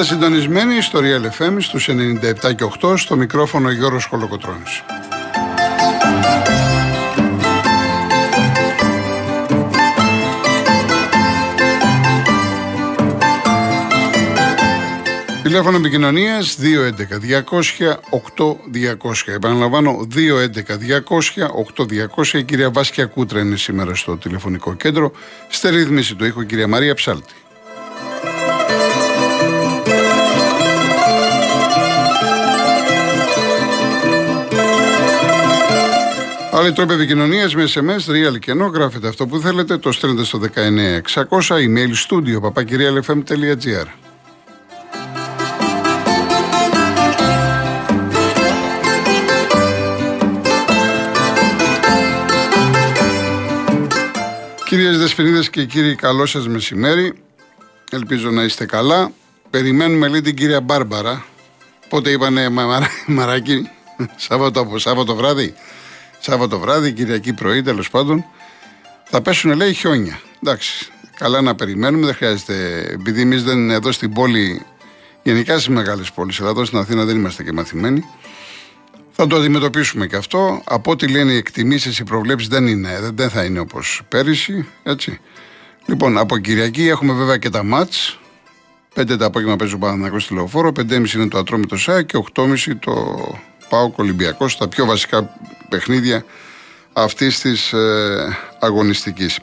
Είστε 0.00 0.14
συντονισμένοι 0.14 0.80
στο 0.80 1.00
Real 1.02 1.42
FM 1.42 1.56
στους 1.58 1.88
97 1.88 2.54
και 2.54 2.64
8 2.80 2.96
στο 2.96 3.16
μικρόφωνο 3.16 3.70
Γιώργος 3.70 4.06
Κολοκοτρώνης. 4.06 4.82
Τηλέφωνο 15.42 15.76
επικοινωνίας 15.76 16.58
211-200-8200. 16.58 19.26
Επαναλαμβάνω 19.26 20.06
211-200-8200. 20.14 22.38
Η 22.38 22.44
κυρία 22.44 22.70
Βάσκια 22.70 23.06
Κούτρα 23.06 23.40
είναι 23.40 23.56
σήμερα 23.56 23.94
στο 23.94 24.16
τηλεφωνικό 24.16 24.74
κέντρο. 24.74 25.12
Στη 25.48 25.70
ρύθμιση 25.70 26.14
του 26.14 26.24
ήχου 26.24 26.40
η 26.40 26.46
κυρία 26.46 26.68
Μαρία 26.68 26.94
Ψάλτη. 26.94 27.32
Άλλοι 36.58 36.72
τρόποι 36.72 36.92
επικοινωνίας 36.92 37.54
με 37.54 37.64
SMS, 37.74 38.10
real 38.10 38.38
και 38.38 38.50
ενώ 38.50 38.66
γράφετε 38.66 39.08
αυτό 39.08 39.26
που 39.26 39.38
θέλετε, 39.38 39.78
το 39.78 39.92
στέλνετε 39.92 40.24
στο 40.24 40.38
19600, 40.38 41.56
email 41.56 41.92
studio 42.08 42.40
papakirialfm.gr. 42.42 43.86
Κυρίες 54.64 54.98
Δεσποινίδες 54.98 55.50
και 55.50 55.64
κύριοι, 55.64 55.94
καλό 55.94 56.26
σας 56.26 56.48
μεσημέρι. 56.48 57.12
Ελπίζω 57.90 58.30
να 58.30 58.42
είστε 58.42 58.66
καλά. 58.66 59.12
Περιμένουμε 59.50 60.08
λέει 60.08 60.20
την 60.20 60.36
κυρία 60.36 60.60
Μπάρμπαρα. 60.60 61.24
Πότε 61.88 62.10
είπανε 62.10 62.48
μαράκι, 63.06 63.68
Σάββατο, 64.16 64.78
Σάββατο 64.78 65.14
βράδυ. 65.14 65.54
Σάββατο 66.20 66.58
βράδυ, 66.58 66.92
Κυριακή 66.92 67.32
πρωί, 67.32 67.62
τέλος 67.62 67.90
πάντων. 67.90 68.24
Θα 69.04 69.22
πέσουν, 69.22 69.52
λέει, 69.52 69.72
χιόνια. 69.72 70.20
Εντάξει, 70.42 70.90
καλά 71.16 71.40
να 71.40 71.54
περιμένουμε, 71.54 72.06
δεν 72.06 72.14
χρειάζεται. 72.14 72.86
Επειδή 72.92 73.20
εμείς 73.20 73.42
δεν 73.44 73.58
είναι 73.58 73.74
εδώ 73.74 73.92
στην 73.92 74.12
πόλη, 74.12 74.62
γενικά 75.22 75.52
στις 75.52 75.68
μεγάλες 75.68 76.12
πόλεις, 76.12 76.40
αλλά 76.40 76.50
εδώ 76.50 76.64
στην 76.64 76.78
Αθήνα 76.78 77.04
δεν 77.04 77.16
είμαστε 77.16 77.42
και 77.42 77.52
μαθημένοι. 77.52 78.04
Θα 79.12 79.26
το 79.26 79.36
αντιμετωπίσουμε 79.36 80.06
και 80.06 80.16
αυτό. 80.16 80.62
Από 80.64 80.90
ό,τι 80.90 81.08
λένε 81.08 81.32
οι 81.32 81.36
εκτιμήσεις, 81.36 81.98
οι 81.98 82.04
προβλέψεις 82.04 82.48
δεν 82.48 82.66
είναι, 82.66 83.10
δεν 83.14 83.30
θα 83.30 83.44
είναι 83.44 83.58
όπως 83.58 84.02
πέρυσι. 84.08 84.66
Έτσι. 84.82 85.20
Λοιπόν, 85.86 86.18
από 86.18 86.38
Κυριακή 86.38 86.88
έχουμε 86.88 87.12
βέβαια 87.12 87.36
και 87.36 87.50
τα 87.50 87.62
μάτς. 87.62 88.18
5 88.94 89.16
το 89.16 89.24
απόγευμα 89.24 89.56
παίζει 89.56 89.74
ο 89.74 89.78
Παναθηναϊκός 89.78 90.22
στη 90.22 90.34
Λεωφόρο, 90.34 90.72
5,5 90.72 91.14
είναι 91.14 91.28
το 91.28 91.38
Ατρόμητο 91.38 91.76
ΣΑ 91.76 92.02
και 92.02 92.16
8,5 92.16 92.76
το 92.80 93.18
Πάο 93.68 93.92
Ολυμπιακός, 93.96 94.56
τα 94.56 94.68
πιο 94.68 94.84
βασικά 94.86 95.34
παιχνίδια 95.68 96.24
αυτής 96.92 97.40
της 97.40 97.72
ε, 97.72 98.36
αγωνιστικής. 98.60 99.38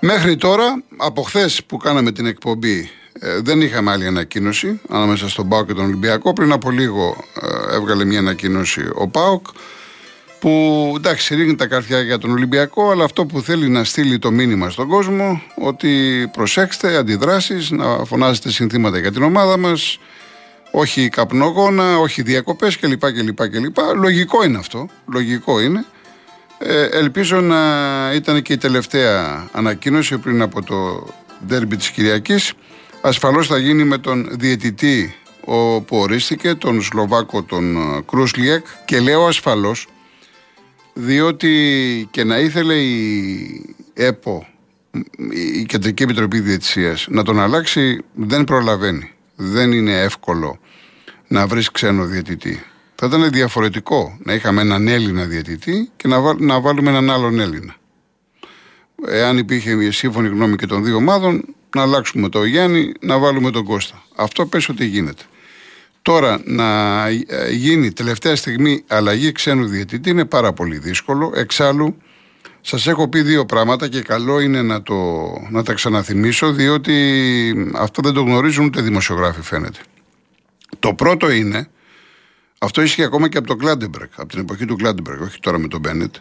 Μέχρι 0.00 0.36
τώρα, 0.36 0.82
από 0.96 1.22
χθες 1.22 1.64
που 1.64 1.76
κάναμε 1.76 2.12
την 2.12 2.26
εκπομπή, 2.26 2.90
ε, 3.12 3.40
δεν 3.40 3.60
είχαμε 3.60 3.90
άλλη 3.90 4.06
ανακοίνωση 4.06 4.80
ανάμεσα 4.88 5.28
στον 5.28 5.48
ΠΑΟΚ 5.48 5.66
και 5.66 5.74
τον 5.74 5.84
Ολυμπιακό. 5.84 6.32
Πριν 6.32 6.52
από 6.52 6.70
λίγο 6.70 7.24
ε, 7.42 7.74
έβγαλε 7.74 8.04
μια 8.04 8.18
ανακοίνωση 8.18 8.90
ο 8.94 9.08
ΠΑΟΚ 9.08 9.46
που 10.40 10.94
εντάξει 10.96 11.34
ρίχνει 11.34 11.54
τα 11.54 11.66
καρδιά 11.66 12.00
για 12.00 12.18
τον 12.18 12.30
Ολυμπιακό 12.30 12.90
αλλά 12.90 13.04
αυτό 13.04 13.26
που 13.26 13.40
θέλει 13.40 13.68
να 13.68 13.84
στείλει 13.84 14.18
το 14.18 14.30
μήνυμα 14.30 14.70
στον 14.70 14.88
κόσμο 14.88 15.42
ότι 15.56 16.26
προσέξτε 16.32 16.96
αντιδράσεις, 16.96 17.70
να 17.70 18.04
φωνάζετε 18.04 18.50
συνθήματα 18.50 18.98
για 18.98 19.12
την 19.12 19.22
ομάδα 19.22 19.56
μας 19.56 19.98
όχι 20.70 21.08
καπνογόνα, 21.08 21.98
όχι 21.98 22.22
διακοπές 22.22 22.78
κλπ. 22.78 23.12
κλπ, 23.12 23.48
κλπ. 23.48 23.76
Λογικό 23.96 24.44
είναι 24.44 24.58
αυτό, 24.58 24.88
λογικό 25.12 25.60
είναι. 25.60 25.84
Ε, 26.58 26.84
ελπίζω 26.84 27.40
να 27.40 27.60
ήταν 28.14 28.42
και 28.42 28.52
η 28.52 28.56
τελευταία 28.56 29.48
ανακοίνωση 29.52 30.18
πριν 30.18 30.42
από 30.42 30.62
το 30.62 31.06
ντέρμπι 31.46 31.76
της 31.76 31.90
Κυριακής 31.90 32.54
Ασφαλώς 33.00 33.46
θα 33.46 33.58
γίνει 33.58 33.84
με 33.84 33.98
τον 33.98 34.28
διαιτητή 34.32 35.14
ο, 35.44 35.80
που 35.80 35.96
ορίστηκε, 35.96 36.54
τον 36.54 36.82
Σλοβάκο, 36.82 37.42
τον 37.42 37.76
ε, 37.76 38.02
Κρούσλιεκ 38.06 38.66
και 38.84 39.00
λέω 39.00 39.26
ασφαλώς 39.26 39.86
διότι 40.94 42.08
και 42.10 42.24
να 42.24 42.38
ήθελε 42.38 42.74
η 42.74 43.74
ΕΠΟ, 43.94 44.46
η 45.30 45.64
Κεντρική 45.64 46.02
Επιτροπή 46.02 46.40
Διαιτησίας, 46.40 47.06
να 47.10 47.22
τον 47.22 47.40
αλλάξει 47.40 47.98
δεν 48.14 48.44
προλαβαίνει. 48.44 49.12
Δεν 49.42 49.72
είναι 49.72 50.00
εύκολο 50.00 50.58
να 51.28 51.46
βρεις 51.46 51.70
ξένο 51.70 52.04
διαιτητή. 52.04 52.62
Θα 52.94 53.06
ήταν 53.06 53.30
διαφορετικό 53.30 54.18
να 54.22 54.34
είχαμε 54.34 54.60
έναν 54.60 54.88
Έλληνα 54.88 55.24
διαιτητή 55.24 55.90
και 55.96 56.08
να, 56.08 56.34
να 56.38 56.60
βάλουμε 56.60 56.90
έναν 56.90 57.10
άλλον 57.10 57.40
Έλληνα. 57.40 57.74
Εάν 59.06 59.38
υπήρχε 59.38 59.74
μια 59.74 59.92
σύμφωνη 59.92 60.28
γνώμη 60.28 60.56
και 60.56 60.66
των 60.66 60.84
δύο 60.84 60.96
ομάδων, 60.96 61.44
να 61.76 61.82
αλλάξουμε 61.82 62.28
το 62.28 62.44
Γιάννη, 62.44 62.92
να 63.00 63.18
βάλουμε 63.18 63.50
τον 63.50 63.64
Κώστα. 63.64 64.02
Αυτό 64.16 64.46
πες 64.46 64.68
ότι 64.68 64.84
γίνεται. 64.84 65.22
Τώρα 66.02 66.40
να 66.44 67.06
ε, 67.06 67.50
γίνει 67.50 67.92
τελευταία 67.92 68.36
στιγμή 68.36 68.84
αλλαγή 68.88 69.32
ξένου 69.32 69.66
διαιτητή 69.66 70.10
είναι 70.10 70.24
πάρα 70.24 70.52
πολύ 70.52 70.78
δύσκολο. 70.78 71.32
Εξάλλου, 71.34 71.96
σας 72.60 72.86
έχω 72.86 73.08
πει 73.08 73.22
δύο 73.22 73.46
πράγματα 73.46 73.88
και 73.88 74.02
καλό 74.02 74.40
είναι 74.40 74.62
να, 74.62 74.82
το, 74.82 74.94
να 75.50 75.62
τα 75.62 75.72
ξαναθυμίσω, 75.72 76.52
διότι 76.52 76.94
αυτό 77.74 78.02
δεν 78.02 78.12
το 78.12 78.20
γνωρίζουν 78.20 78.64
ούτε 78.64 78.80
δημοσιογράφοι 78.80 79.42
φαίνεται. 79.42 79.78
Το 80.78 80.94
πρώτο 80.94 81.30
είναι, 81.30 81.68
αυτό 82.58 82.82
ίσχυε 82.82 83.04
ακόμα 83.04 83.28
και 83.28 83.38
από 83.38 83.46
το 83.46 83.56
Κλάτενμπεργκ, 83.56 84.10
από 84.16 84.28
την 84.28 84.40
εποχή 84.40 84.64
του 84.64 84.76
Κλάτενμπεργκ, 84.76 85.20
όχι 85.20 85.40
τώρα 85.40 85.58
με 85.58 85.68
τον 85.68 85.80
Μπένετ. 85.80 86.14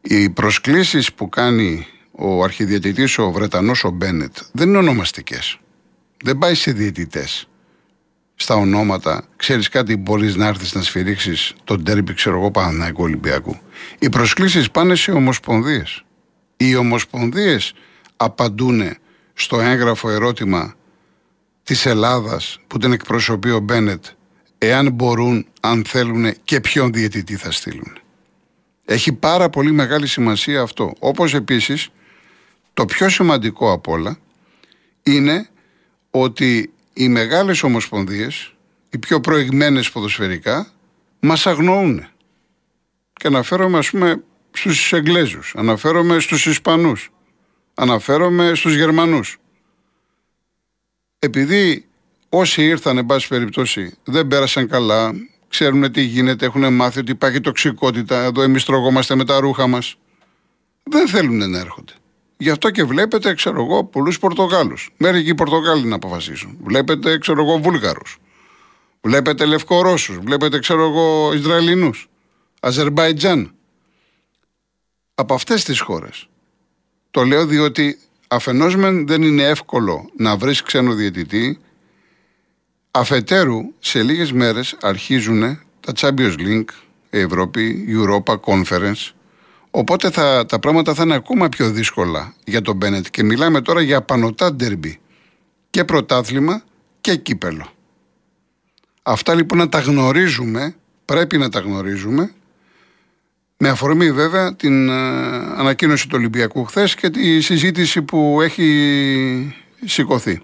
Οι 0.00 0.30
προσκλήσεις 0.30 1.12
που 1.12 1.28
κάνει 1.28 1.86
ο 2.10 2.42
αρχιδιαιτητής 2.42 3.18
ο 3.18 3.30
Βρετανός 3.30 3.84
ο 3.84 3.90
Μπένετ 3.90 4.36
δεν 4.52 4.68
είναι 4.68 4.78
ονομαστικές. 4.78 5.58
Δεν 6.24 6.38
πάει 6.38 6.54
σε 6.54 6.72
διαιτητές. 6.72 7.48
Στα 8.40 8.54
ονόματα, 8.54 9.24
ξέρεις 9.36 9.68
κάτι, 9.68 9.96
μπορείς 9.96 10.36
να 10.36 10.46
έρθεις 10.46 10.74
να 10.74 10.82
σφυρίξεις 10.82 11.54
τον 11.64 11.84
ντέρμπι, 11.84 12.14
ξέρω 12.14 12.36
εγώ, 12.38 12.50
Παναθηναϊκού 12.50 13.02
Ολυμπιακού. 13.02 13.58
Οι 13.98 14.08
προσκλήσεις 14.08 14.70
πάνε 14.70 14.94
σε 14.94 15.10
ομοσπονδίες. 15.10 16.04
Οι 16.56 16.76
ομοσπονδίες 16.76 17.72
απαντούν 18.16 18.96
στο 19.34 19.60
έγγραφο 19.60 20.10
ερώτημα 20.10 20.74
της 21.62 21.86
Ελλάδας 21.86 22.60
που 22.66 22.78
την 22.78 22.92
εκπροσωπεί 22.92 23.50
ο 23.50 23.58
Μπένετ, 23.58 24.04
εάν 24.58 24.90
μπορούν, 24.90 25.46
αν 25.60 25.84
θέλουν 25.84 26.34
και 26.44 26.60
ποιον 26.60 26.92
διαιτητή 26.92 27.36
θα 27.36 27.50
στείλουν. 27.50 27.98
Έχει 28.84 29.12
πάρα 29.12 29.48
πολύ 29.48 29.72
μεγάλη 29.72 30.06
σημασία 30.06 30.60
αυτό. 30.60 30.92
Όπως 30.98 31.34
επίσης 31.34 31.88
το 32.74 32.84
πιο 32.84 33.08
σημαντικό 33.08 33.72
απ' 33.72 33.88
όλα 33.88 34.18
είναι 35.02 35.48
ότι 36.10 36.72
οι 37.00 37.08
μεγάλες 37.08 37.62
ομοσπονδίες, 37.62 38.54
οι 38.90 38.98
πιο 38.98 39.20
προηγμένες 39.20 39.90
ποδοσφαιρικά, 39.90 40.72
μας 41.20 41.46
αγνοούν. 41.46 42.06
Και 43.12 43.26
αναφέρομαι 43.26 43.78
ας 43.78 43.90
πούμε 43.90 44.22
στους 44.50 44.92
Εγγλέζους, 44.92 45.54
αναφέρομαι 45.56 46.18
στους 46.18 46.46
Ισπανούς, 46.46 47.10
αναφέρομαι 47.74 48.54
στους 48.54 48.74
Γερμανούς. 48.74 49.38
Επειδή 51.18 51.86
όσοι 52.28 52.62
ήρθαν, 52.62 52.98
εν 52.98 53.06
πάση 53.06 53.28
περιπτώσει, 53.28 53.96
δεν 54.04 54.26
πέρασαν 54.26 54.68
καλά, 54.68 55.12
ξέρουν 55.48 55.92
τι 55.92 56.00
γίνεται, 56.00 56.46
έχουν 56.46 56.74
μάθει 56.74 56.98
ότι 56.98 57.10
υπάρχει 57.10 57.40
τοξικότητα, 57.40 58.22
εδώ 58.22 58.42
εμείς 58.42 58.64
τρογόμαστε 58.64 59.14
με 59.14 59.24
τα 59.24 59.40
ρούχα 59.40 59.66
μας, 59.66 59.98
δεν 60.82 61.08
θέλουν 61.08 61.50
να 61.50 61.58
έρχονται. 61.58 61.92
Γι' 62.40 62.50
αυτό 62.50 62.70
και 62.70 62.84
βλέπετε, 62.84 63.34
ξέρω 63.34 63.64
εγώ, 63.64 63.84
πολλούς 63.84 64.18
Πορτογάλους. 64.18 64.90
Μέχρι 64.96 65.22
και 65.22 65.30
οι 65.30 65.34
Πορτογάλοι 65.34 65.84
να 65.84 65.94
αποφασίσουν. 65.94 66.58
Βλέπετε, 66.62 67.18
ξέρω 67.18 67.42
εγώ, 67.42 67.58
Βούλγαρους. 67.58 68.18
Βλέπετε 69.00 69.44
Λευκορώσους. 69.44 70.18
Βλέπετε, 70.18 70.58
ξέρω 70.58 70.82
εγώ, 70.82 71.32
Ισραηλινούς. 71.34 72.08
Αζερμπαϊτζάν. 72.60 73.54
Από 75.14 75.34
αυτές 75.34 75.64
τις 75.64 75.80
χώρες. 75.80 76.28
Το 77.10 77.24
λέω 77.24 77.46
διότι 77.46 77.98
αφενός 78.28 78.74
δεν 79.04 79.22
είναι 79.22 79.42
εύκολο 79.42 80.10
να 80.16 80.36
βρεις 80.36 80.62
ξένο 80.62 80.94
διαιτητή. 80.94 81.58
Αφετέρου, 82.90 83.60
σε 83.78 84.02
λίγες 84.02 84.32
μέρες 84.32 84.76
αρχίζουν 84.80 85.60
τα 85.80 85.92
Champions 85.96 86.34
League, 86.38 86.70
η 87.10 87.18
Ευρώπη, 87.18 87.68
η 87.68 87.94
Europa 88.02 88.34
Conference 88.40 89.10
Οπότε 89.78 90.10
θα, 90.10 90.46
τα 90.46 90.58
πράγματα 90.58 90.94
θα 90.94 91.02
είναι 91.02 91.14
ακόμα 91.14 91.48
πιο 91.48 91.70
δύσκολα 91.70 92.34
για 92.44 92.62
τον 92.62 92.76
Μπένετ. 92.76 93.06
Και 93.10 93.22
μιλάμε 93.22 93.60
τώρα 93.60 93.80
για 93.80 94.02
πανωτά 94.02 94.52
ντερμπι. 94.54 94.98
Και 95.70 95.84
πρωτάθλημα 95.84 96.62
και 97.00 97.16
κύπελο. 97.16 97.72
Αυτά 99.02 99.34
λοιπόν 99.34 99.58
να 99.58 99.68
τα 99.68 99.78
γνωρίζουμε, 99.78 100.74
πρέπει 101.04 101.38
να 101.38 101.48
τα 101.48 101.60
γνωρίζουμε, 101.60 102.32
με 103.56 103.68
αφορμή 103.68 104.12
βέβαια 104.12 104.56
την 104.56 104.88
ε, 104.88 104.92
ανακοίνωση 105.56 106.08
του 106.08 106.14
Ολυμπιακού 106.18 106.64
χθες 106.64 106.94
και 106.94 107.10
τη 107.10 107.40
συζήτηση 107.40 108.02
που 108.02 108.40
έχει 108.42 109.54
σηκωθεί. 109.84 110.40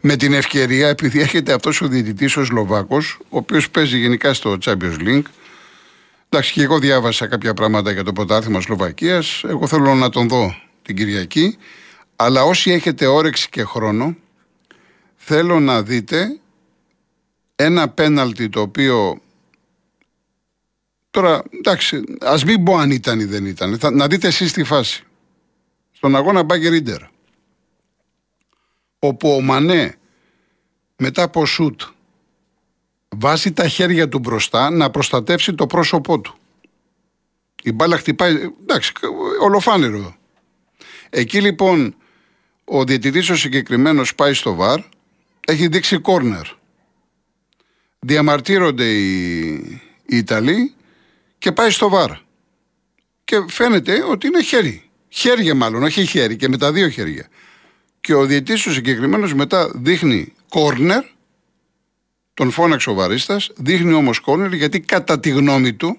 Με 0.00 0.16
την 0.16 0.32
ευκαιρία, 0.32 0.88
επειδή 0.88 1.20
έχετε 1.20 1.52
αυτός 1.52 1.80
ο 1.80 1.88
διαιτητής 1.88 2.36
ο 2.36 2.44
Σλοβάκος, 2.44 3.18
ο 3.22 3.36
οποίος 3.36 3.70
παίζει 3.70 3.98
γενικά 3.98 4.34
στο 4.34 4.58
Champions 4.64 4.98
League. 5.00 5.26
Εντάξει, 6.28 6.52
και 6.52 6.62
εγώ 6.62 6.78
διάβασα 6.78 7.26
κάποια 7.26 7.54
πράγματα 7.54 7.90
για 7.90 8.04
το 8.04 8.12
πρωτάθλημα 8.12 8.60
Σλοβακίας. 8.60 9.42
Εγώ 9.44 9.66
θέλω 9.66 9.94
να 9.94 10.08
τον 10.08 10.28
δω 10.28 10.54
την 10.82 10.96
Κυριακή. 10.96 11.56
Αλλά 12.16 12.42
όσοι 12.42 12.70
έχετε 12.70 13.06
όρεξη 13.06 13.48
και 13.48 13.64
χρόνο, 13.64 14.16
θέλω 15.16 15.60
να 15.60 15.82
δείτε 15.82 16.38
ένα 17.56 17.88
πέναλτι 17.88 18.48
το 18.48 18.60
οποίο 18.60 19.20
Τώρα, 21.16 21.42
εντάξει, 21.50 22.02
ας 22.20 22.44
μην 22.44 22.64
πω 22.64 22.76
αν 22.76 22.90
ήταν 22.90 23.20
ή 23.20 23.24
δεν 23.24 23.46
ήταν. 23.46 23.78
Θα, 23.78 23.90
να 23.90 24.06
δείτε 24.06 24.26
εσείς 24.26 24.52
τη 24.52 24.64
φάση. 24.64 25.04
Στον 25.92 26.16
αγώνα 26.16 26.42
Μπάγκερ 26.42 26.74
Ίντερ. 26.74 27.02
Όπου 28.98 29.30
ο 29.30 29.40
Μανέ 29.40 29.94
μετά 30.96 31.22
από 31.22 31.46
σουτ 31.46 31.80
βάζει 33.18 33.52
τα 33.52 33.68
χέρια 33.68 34.08
του 34.08 34.18
μπροστά 34.18 34.70
να 34.70 34.90
προστατεύσει 34.90 35.54
το 35.54 35.66
πρόσωπό 35.66 36.20
του. 36.20 36.34
Η 37.62 37.72
μπάλα 37.72 37.96
χτυπάει, 37.96 38.52
εντάξει, 38.62 38.92
ολοφάνερο. 39.40 40.16
Εκεί 41.10 41.40
λοιπόν 41.40 41.94
ο 42.64 42.84
διαιτητής 42.84 43.30
ο 43.30 43.36
συγκεκριμένος 43.36 44.14
πάει 44.14 44.34
στο 44.34 44.54
βαρ, 44.54 44.80
έχει 45.46 45.68
δείξει 45.68 45.98
κόρνερ. 45.98 46.46
Διαμαρτύρονται 47.98 48.84
οι, 48.84 49.46
οι 50.06 50.16
Ιταλοί 50.16 50.74
και 51.38 51.52
πάει 51.52 51.70
στο 51.70 51.88
βαρ. 51.88 52.10
Και 53.24 53.44
φαίνεται 53.48 54.02
ότι 54.02 54.26
είναι 54.26 54.42
χέρι. 54.42 54.90
Χέρια 55.08 55.54
μάλλον, 55.54 55.82
όχι 55.82 56.06
χέρι 56.06 56.36
και 56.36 56.48
με 56.48 56.58
τα 56.58 56.72
δύο 56.72 56.88
χέρια. 56.88 57.28
Και 58.00 58.14
ο 58.14 58.24
διαιτής 58.24 58.66
ο 58.66 58.72
συγκεκριμένος 58.72 59.34
μετά 59.34 59.70
δείχνει 59.74 60.32
κόρνερ, 60.48 61.04
τον 62.36 62.50
φώναξε 62.50 62.90
ο 62.90 62.94
βαρίστας, 62.94 63.50
δείχνει 63.56 63.92
όμως 63.92 64.18
κόρνερ 64.18 64.52
γιατί 64.52 64.80
κατά 64.80 65.20
τη 65.20 65.30
γνώμη 65.30 65.72
του 65.72 65.98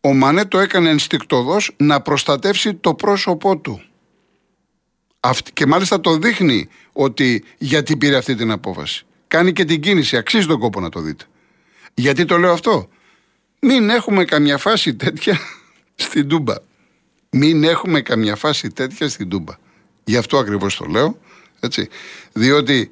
ο 0.00 0.14
Μανέ 0.14 0.44
το 0.44 0.58
έκανε 0.58 0.90
ενστικτοδός 0.90 1.74
να 1.76 2.00
προστατεύσει 2.00 2.74
το 2.74 2.94
πρόσωπό 2.94 3.58
του. 3.58 3.82
Και 5.52 5.66
μάλιστα 5.66 6.00
το 6.00 6.16
δείχνει 6.16 6.68
ότι 6.92 7.44
γιατί 7.58 7.96
πήρε 7.96 8.16
αυτή 8.16 8.34
την 8.34 8.50
απόφαση. 8.50 9.04
Κάνει 9.28 9.52
και 9.52 9.64
την 9.64 9.80
κίνηση, 9.80 10.16
αξίζει 10.16 10.46
τον 10.46 10.58
κόπο 10.58 10.80
να 10.80 10.88
το 10.88 11.00
δείτε. 11.00 11.24
Γιατί 11.94 12.24
το 12.24 12.38
λέω 12.38 12.52
αυτό; 12.52 12.88
Μην 13.60 13.90
έχουμε 13.90 14.24
καμιά 14.24 14.58
φάση 14.58 14.94
τέτοια 14.94 15.38
στην 15.94 16.28
Τούμπα. 16.28 16.54
Μην 17.30 17.64
έχουμε 17.64 18.00
καμιά 18.00 18.36
φάση 18.36 18.68
τέτοια 18.68 19.08
στην 19.08 19.28
Τούμπα. 19.28 19.54
Γι' 20.04 20.16
αυτό 20.16 20.38
ακριβώς 20.38 20.76
το 20.76 20.84
λέω. 20.84 21.18
Έτσι. 21.60 21.88
Διότι 22.32 22.90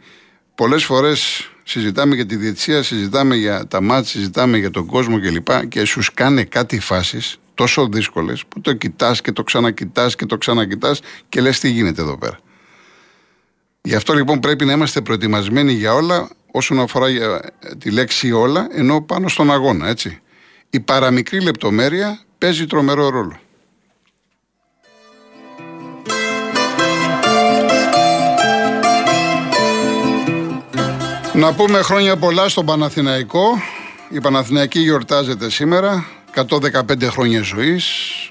πολλές 0.54 0.84
φορές 0.84 1.48
συζητάμε 1.64 2.14
για 2.14 2.26
τη 2.26 2.36
διετησία, 2.36 2.82
συζητάμε 2.82 3.36
για 3.36 3.66
τα 3.66 3.82
μάτια, 3.82 4.10
συζητάμε 4.10 4.58
για 4.58 4.70
τον 4.70 4.86
κόσμο 4.86 5.20
κλπ. 5.20 5.46
Και, 5.46 5.66
και 5.66 5.84
σου 5.84 6.00
κάνε 6.14 6.44
κάτι 6.44 6.80
φάσεις 6.80 7.38
τόσο 7.54 7.88
δύσκολες 7.88 8.44
που 8.46 8.60
το 8.60 8.72
κοιτάς 8.72 9.20
και 9.20 9.32
το 9.32 9.42
ξανακοιτάς 9.42 10.16
και 10.16 10.26
το 10.26 10.38
ξανακοιτάς 10.38 11.00
και 11.28 11.40
λες 11.40 11.60
τι 11.60 11.70
γίνεται 11.70 12.02
εδώ 12.02 12.18
πέρα. 12.18 12.38
Γι' 13.82 13.94
αυτό 13.94 14.12
λοιπόν 14.12 14.40
πρέπει 14.40 14.64
να 14.64 14.72
είμαστε 14.72 15.00
προετοιμασμένοι 15.00 15.72
για 15.72 15.94
όλα 15.94 16.30
όσον 16.50 16.80
αφορά 16.80 17.06
τη 17.78 17.90
λέξη 17.90 18.32
όλα, 18.32 18.68
ενώ 18.70 19.00
πάνω 19.00 19.28
στον 19.28 19.52
αγώνα, 19.52 19.88
έτσι 19.88 20.20
η 20.70 20.80
παραμικρή 20.80 21.40
λεπτομέρεια 21.40 22.20
παίζει 22.38 22.66
τρομερό 22.66 23.08
ρόλο. 23.08 23.38
Να 31.34 31.54
πούμε 31.54 31.82
χρόνια 31.82 32.16
πολλά 32.16 32.48
στον 32.48 32.66
Παναθηναϊκό. 32.66 33.62
Η 34.08 34.20
Παναθηναϊκή 34.20 34.80
γιορτάζεται 34.80 35.50
σήμερα. 35.50 36.06
115 36.34 37.02
χρόνια 37.02 37.42
ζωής. 37.42 37.86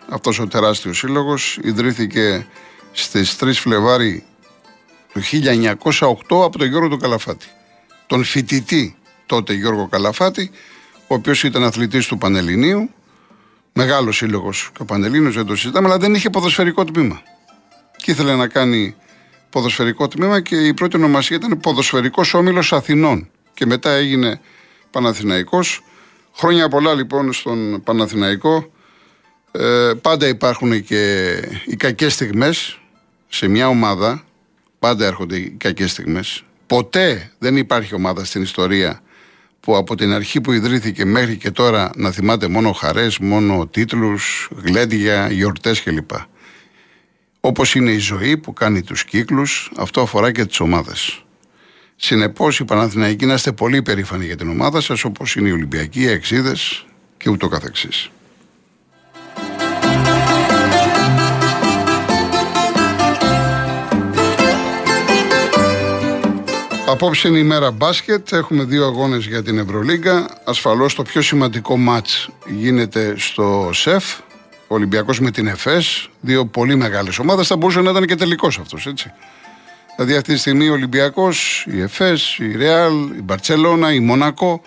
Αυτός 0.10 0.40
ο 0.40 0.48
τεράστιος 0.48 0.98
σύλλογος 0.98 1.60
ιδρύθηκε 1.62 2.48
στις 2.92 3.36
3 3.40 3.52
Φλεβάρι 3.54 4.24
του 5.14 5.22
1908 5.22 6.44
από 6.44 6.58
τον 6.58 6.68
Γιώργο 6.68 6.88
του 6.88 6.98
Καλαφάτη. 6.98 7.46
Τον 8.08 8.24
φοιτητή 8.24 8.96
τότε 9.26 9.54
Γιώργο 9.54 9.88
Καλαφάτη 9.88 10.52
ο 11.08 11.16
οποίος 11.16 11.44
ήταν 11.44 11.64
αθλητής 11.64 12.08
του 12.08 12.18
Πανελληνίου, 12.18 12.90
μεγάλος 13.74 14.18
σύλλογος 14.18 14.70
και 14.74 14.82
ο 14.82 14.86
Πανελλήνιος, 14.86 15.36
δεν 15.36 15.46
το 15.46 15.56
συζητάμε, 15.56 15.88
αλλά 15.88 15.98
δεν 15.98 16.14
είχε 16.14 16.30
ποδοσφαιρικό 16.30 16.86
τμήμα. 16.86 17.22
Και 17.98 18.12
ήθελε 18.12 18.36
να 18.36 18.48
κάνει 18.48 18.96
ποδοσφαιρικό 19.54 20.08
τμήμα 20.08 20.42
και 20.42 20.56
η 20.56 20.74
πρώτη 20.74 20.98
ονομασία 20.98 21.36
ήταν 21.36 21.60
Ποδοσφαιρικός 21.60 22.34
Όμιλος 22.34 22.74
Αθηνών. 22.74 23.30
Και 23.54 23.66
μετά 23.66 23.92
έγινε 23.92 24.40
Παναθηναϊκός. 24.92 25.84
Χρόνια 26.36 26.70
πολλά 26.70 26.94
λοιπόν 26.94 27.34
στον 27.34 27.84
Παναθηναϊκό. 27.84 28.72
Ε, 29.52 29.92
πάντα 30.02 30.28
υπάρχουν 30.28 30.84
και 30.84 31.34
οι 31.66 31.76
κακές 31.76 32.14
στιγμές 32.14 32.80
σε 33.28 33.48
μια 33.48 33.68
ομάδα. 33.68 34.24
Πάντα 34.80 35.06
έρχονται 35.06 35.36
οι 35.36 35.50
κακές 35.50 35.92
στιγμές. 35.92 36.44
Ποτέ 36.68 37.32
δεν 37.40 37.58
υπάρχει 37.58 37.96
ομάδα 37.96 38.26
στην 38.26 38.42
ιστορία 38.42 39.02
που 39.60 39.76
από 39.76 39.96
την 39.96 40.14
αρχή 40.14 40.42
που 40.42 40.52
ιδρύθηκε 40.52 41.06
μέχρι 41.06 41.38
και 41.38 41.52
τώρα 41.52 41.92
να 41.96 42.12
θυμάται 42.12 42.48
μόνο 42.48 42.72
χαρές, 42.72 43.18
μόνο 43.18 43.68
τίτλους, 43.68 44.50
γλέντια, 44.64 45.32
γιορτές 45.32 45.84
κλπ. 45.84 46.12
Όπως 47.46 47.76
είναι 47.76 47.92
η 47.92 47.98
ζωή 47.98 48.38
που 48.38 48.54
κάνει 48.54 48.82
τους 48.82 49.06
κύκλους, 49.06 49.72
αυτό 49.78 50.02
αφορά 50.02 50.32
και 50.32 50.46
τις 50.46 50.60
ομάδες. 50.60 51.24
Συνεπώς 51.96 52.60
οι 52.60 52.66
Παναθηναϊκοί 52.66 53.26
να 53.26 53.34
είστε 53.34 53.52
πολύ 53.52 53.82
περήφανοι 53.82 54.26
για 54.26 54.38
την 54.38 54.50
ομάδα 54.50 54.82
σας 54.82 55.04
όπως 55.04 55.36
είναι 55.36 55.50
οι 55.50 55.52
Ολυμπιακοί, 55.52 56.00
οι 56.00 56.08
Εξίδες 56.08 56.86
και 57.18 57.30
ούτω 57.30 57.48
καθεξής. 57.48 58.10
Απόψε 66.88 67.28
είναι 67.28 67.40
η 67.40 67.44
μέρα 67.44 67.72
μπάσκετ. 67.72 68.32
Έχουμε 68.32 68.64
δύο 68.64 68.86
αγώνες 68.86 69.26
για 69.26 69.44
την 69.44 69.58
Ευρωλίγκα. 69.58 70.42
Ασφαλώς 70.46 70.96
το 70.96 71.04
πιο 71.04 71.22
σημαντικό 71.22 71.78
ματ 71.78 72.08
γίνεται 72.48 73.14
στο 73.18 73.70
ΣΕΦ. 73.74 74.20
Ο 74.74 74.76
Ολυμπιακός 74.76 75.20
με 75.20 75.32
την 75.32 75.48
ΕΦΕΣ. 75.48 76.10
Δύο 76.22 76.46
πολύ 76.46 76.76
μεγάλες 76.76 77.20
ομάδες. 77.20 77.48
Θα 77.48 77.56
μπορούσε 77.58 77.82
να 77.82 77.90
ήταν 77.90 78.06
και 78.06 78.16
τελικός 78.16 78.60
αυτός, 78.60 78.86
έτσι. 78.86 79.12
Δηλαδή 79.96 80.16
αυτή 80.16 80.34
τη 80.34 80.40
στιγμή 80.40 80.70
ο 80.70 80.74
Ολυμπιακός, 80.74 81.66
η 81.70 81.82
ΕΦΕΣ, 81.82 82.38
η 82.38 82.56
Ρεάλ, 82.58 82.94
η 83.18 83.22
Μπαρσελόνα, 83.22 83.94
η 83.94 84.00
Μονακό 84.00 84.62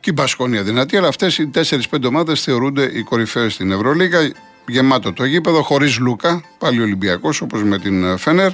και 0.00 0.10
η 0.10 0.12
Μπασκόνια 0.16 0.62
δυνατή. 0.62 0.96
Αλλά 0.96 1.08
αυτές 1.08 1.38
οι 1.38 1.46
4-5 1.46 2.06
ομάδες 2.06 2.42
θεωρούνται 2.42 2.90
οι 2.92 3.02
κορυφαίες 3.02 3.52
στην 3.52 3.72
Ευρωλίγα. 3.72 4.32
Γεμάτο 4.66 5.12
το 5.12 5.24
γήπεδο, 5.24 5.62
χωρίς 5.62 5.98
Λούκα, 5.98 6.42
πάλι 6.58 6.80
Ολυμπιακός 6.80 7.40
όπως 7.40 7.62
με 7.64 7.78
την 7.78 8.18
Φένερ 8.18 8.52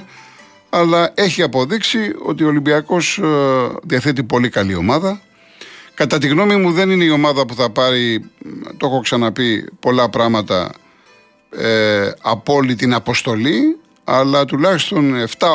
αλλά 0.69 1.11
έχει 1.13 1.41
αποδείξει 1.41 2.15
ότι 2.25 2.43
ο 2.43 2.47
Ολυμπιακός 2.47 3.17
ε, 3.17 3.25
διαθέτει 3.83 4.23
πολύ 4.23 4.49
καλή 4.49 4.75
ομάδα. 4.75 5.21
Κατά 5.95 6.17
τη 6.17 6.27
γνώμη 6.27 6.55
μου 6.55 6.71
δεν 6.71 6.89
είναι 6.89 7.03
η 7.03 7.09
ομάδα 7.09 7.45
που 7.45 7.55
θα 7.55 7.69
πάρει, 7.69 8.29
το 8.77 8.87
έχω 8.87 8.99
ξαναπεί, 8.99 9.69
πολλά 9.79 10.09
πράγματα 10.09 10.71
ε, 11.49 12.11
από 12.21 12.53
όλη 12.53 12.75
την 12.75 12.93
αποστολή, 12.93 13.77
αλλά 14.03 14.45
τουλάχιστον 14.45 15.13
7 15.37 15.47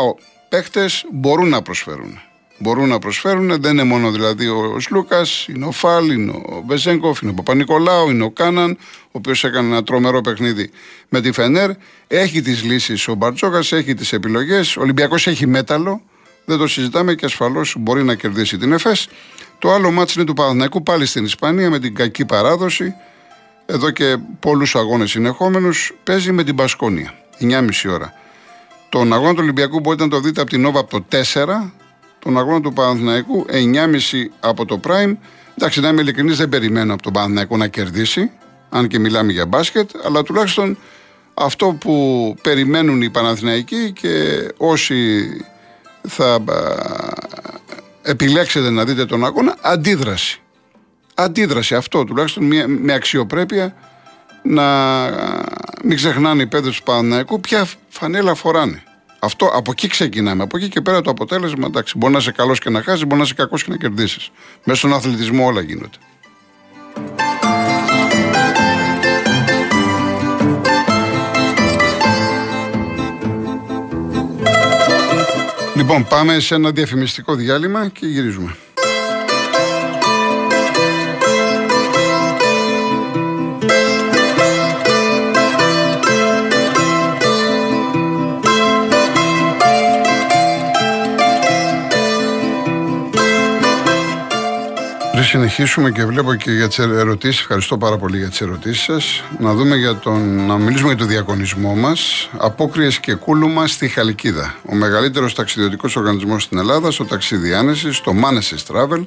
παίχτες 0.48 1.06
μπορούν 1.12 1.48
να 1.48 1.62
προσφέρουν 1.62 2.20
μπορούν 2.60 2.88
να 2.88 2.98
προσφέρουν. 2.98 3.60
Δεν 3.60 3.72
είναι 3.72 3.84
μόνο 3.84 4.10
δηλαδή 4.10 4.48
ο 4.48 4.80
Σλούκα, 4.80 5.26
είναι 5.46 5.64
ο 5.64 5.70
Φάλ, 5.70 6.10
είναι 6.10 6.30
ο 6.30 6.64
Βεζέγκοφ, 6.66 7.20
είναι 7.20 7.30
ο 7.30 7.34
Παπα-Νικολάου, 7.34 8.10
είναι 8.10 8.24
ο 8.24 8.30
Κάναν, 8.30 8.78
ο 9.02 9.10
οποίος 9.10 9.44
έκανε 9.44 9.68
ένα 9.68 9.82
τρομερό 9.82 10.20
παιχνίδι 10.20 10.70
με 11.08 11.20
τη 11.20 11.32
Φενέρ. 11.32 11.70
Έχει 12.06 12.42
τις 12.42 12.62
λύσεις 12.62 13.08
ο 13.08 13.14
Μπαρτζόκας, 13.14 13.72
έχει 13.72 13.94
τις 13.94 14.12
επιλογές. 14.12 14.76
Ο 14.76 14.80
Ολυμπιακός 14.80 15.26
έχει 15.26 15.46
μέταλλο. 15.46 16.02
Δεν 16.44 16.58
το 16.58 16.66
συζητάμε 16.66 17.14
και 17.14 17.24
ασφαλώς 17.24 17.74
μπορεί 17.78 18.04
να 18.04 18.14
κερδίσει 18.14 18.58
την 18.58 18.72
ΕΦΕΣ. 18.72 19.08
Το 19.60 19.72
άλλο 19.72 19.90
μάτι 19.90 20.12
είναι 20.16 20.24
του 20.24 20.34
Παναθηναϊκού 20.34 20.82
πάλι 20.82 21.06
στην 21.06 21.24
Ισπανία 21.24 21.70
με 21.70 21.78
την 21.78 21.94
κακή 21.94 22.24
παράδοση. 22.24 22.94
Εδώ 23.66 23.90
και 23.90 24.16
πολλούς 24.40 24.74
αγώνες 24.74 25.10
συνεχόμενους 25.10 25.94
παίζει 26.04 26.32
με 26.32 26.44
την 26.44 26.54
Πασκόνια. 26.54 27.14
9,5 27.40 27.90
ώρα. 27.90 28.12
Τον 28.88 29.12
αγώνα 29.12 29.30
του 29.30 29.40
Ολυμπιακού 29.42 29.80
μπορείτε 29.80 30.04
να 30.04 30.10
το 30.10 30.20
δείτε 30.20 30.40
από 30.40 30.50
την 30.50 30.60
Νόβα 30.60 30.80
από 30.80 30.90
το 30.90 31.04
4 31.34 31.72
τον 32.18 32.38
αγώνα 32.38 32.60
του 32.60 32.72
Παναθηναϊκού 32.72 33.46
9,5 33.48 34.30
από 34.40 34.64
το 34.64 34.80
Prime. 34.84 35.16
Εντάξει, 35.58 35.80
να 35.80 35.88
είμαι 35.88 36.00
ειλικρινής, 36.00 36.36
δεν 36.36 36.48
περιμένω 36.48 36.92
από 36.92 37.02
τον 37.02 37.12
Παναθηναϊκό 37.12 37.56
να 37.56 37.66
κερδίσει, 37.66 38.30
αν 38.70 38.88
και 38.88 38.98
μιλάμε 38.98 39.32
για 39.32 39.46
μπάσκετ, 39.46 39.90
αλλά 40.04 40.22
τουλάχιστον 40.22 40.78
αυτό 41.34 41.76
που 41.80 42.34
περιμένουν 42.42 43.02
οι 43.02 43.10
Παναθηναϊκοί 43.10 43.92
και 43.92 44.46
όσοι 44.56 45.28
θα 46.08 46.44
επιλέξετε 48.02 48.70
να 48.70 48.84
δείτε 48.84 49.04
τον 49.06 49.24
αγώνα, 49.24 49.56
αντίδραση. 49.60 50.40
Αντίδραση 51.14 51.74
αυτό 51.74 52.04
τουλάχιστον 52.04 52.44
με 52.66 52.92
αξιοπρέπεια 52.92 53.74
να 54.42 54.64
μην 55.84 55.96
ξεχνάνε 55.96 56.42
οι 56.42 56.46
παίδες 56.46 56.76
του 56.76 56.82
Παναθηναϊκού 56.82 57.40
ποια 57.40 57.68
φανέλα 57.88 58.34
φοράνε. 58.34 58.82
Αυτό 59.18 59.46
από 59.46 59.70
εκεί 59.70 59.88
ξεκινάμε. 59.88 60.42
Από 60.42 60.56
εκεί 60.56 60.68
και 60.68 60.80
πέρα 60.80 61.00
το 61.00 61.10
αποτέλεσμα, 61.10 61.66
εντάξει, 61.66 61.98
μπορεί 61.98 62.12
να 62.12 62.18
είσαι 62.18 62.32
καλός 62.32 62.58
και 62.58 62.70
να 62.70 62.82
χάσεις, 62.82 63.04
μπορεί 63.04 63.16
να 63.16 63.22
είσαι 63.22 63.34
κακός 63.34 63.64
και 63.64 63.70
να 63.70 63.76
κερδίσεις. 63.76 64.30
Μέσα 64.64 64.78
στον 64.78 64.92
αθλητισμό 64.92 65.46
όλα 65.46 65.60
γίνονται. 65.60 65.96
Λοιπόν, 75.90 76.08
πάμε 76.08 76.38
σε 76.38 76.54
ένα 76.54 76.70
διαφημιστικό 76.70 77.34
διάλειμμα 77.34 77.88
και 77.88 78.06
γυρίζουμε. 78.06 78.56
Συνεχίσουμε 95.30 95.90
και 95.90 96.04
βλέπω 96.04 96.34
και 96.34 96.50
για 96.50 96.68
τις 96.68 96.78
ερωτήσεις, 96.78 97.40
ευχαριστώ 97.40 97.78
πάρα 97.78 97.96
πολύ 97.96 98.18
για 98.18 98.28
τις 98.28 98.40
ερωτήσεις 98.40 98.82
σας. 98.82 99.24
Να 99.38 99.54
δούμε 99.54 99.76
για 99.76 99.96
τον, 99.96 100.46
να 100.46 100.58
μιλήσουμε 100.58 100.88
για 100.88 100.96
το 100.96 101.04
διακονισμό 101.04 101.74
μας. 101.74 102.30
Απόκριες 102.36 103.00
και 103.00 103.14
κούλουμα 103.14 103.66
στη 103.66 103.88
Χαλκίδα. 103.88 104.54
Ο 104.66 104.74
μεγαλύτερος 104.74 105.34
ταξιδιωτικός 105.34 105.96
οργανισμός 105.96 106.42
στην 106.42 106.58
Ελλάδα, 106.58 106.90
στο 106.90 107.04
ταξίδι 107.04 107.54
Άνεσης, 107.54 108.00
το 108.00 108.12
Manesis 108.22 108.74
Travel, 108.74 109.06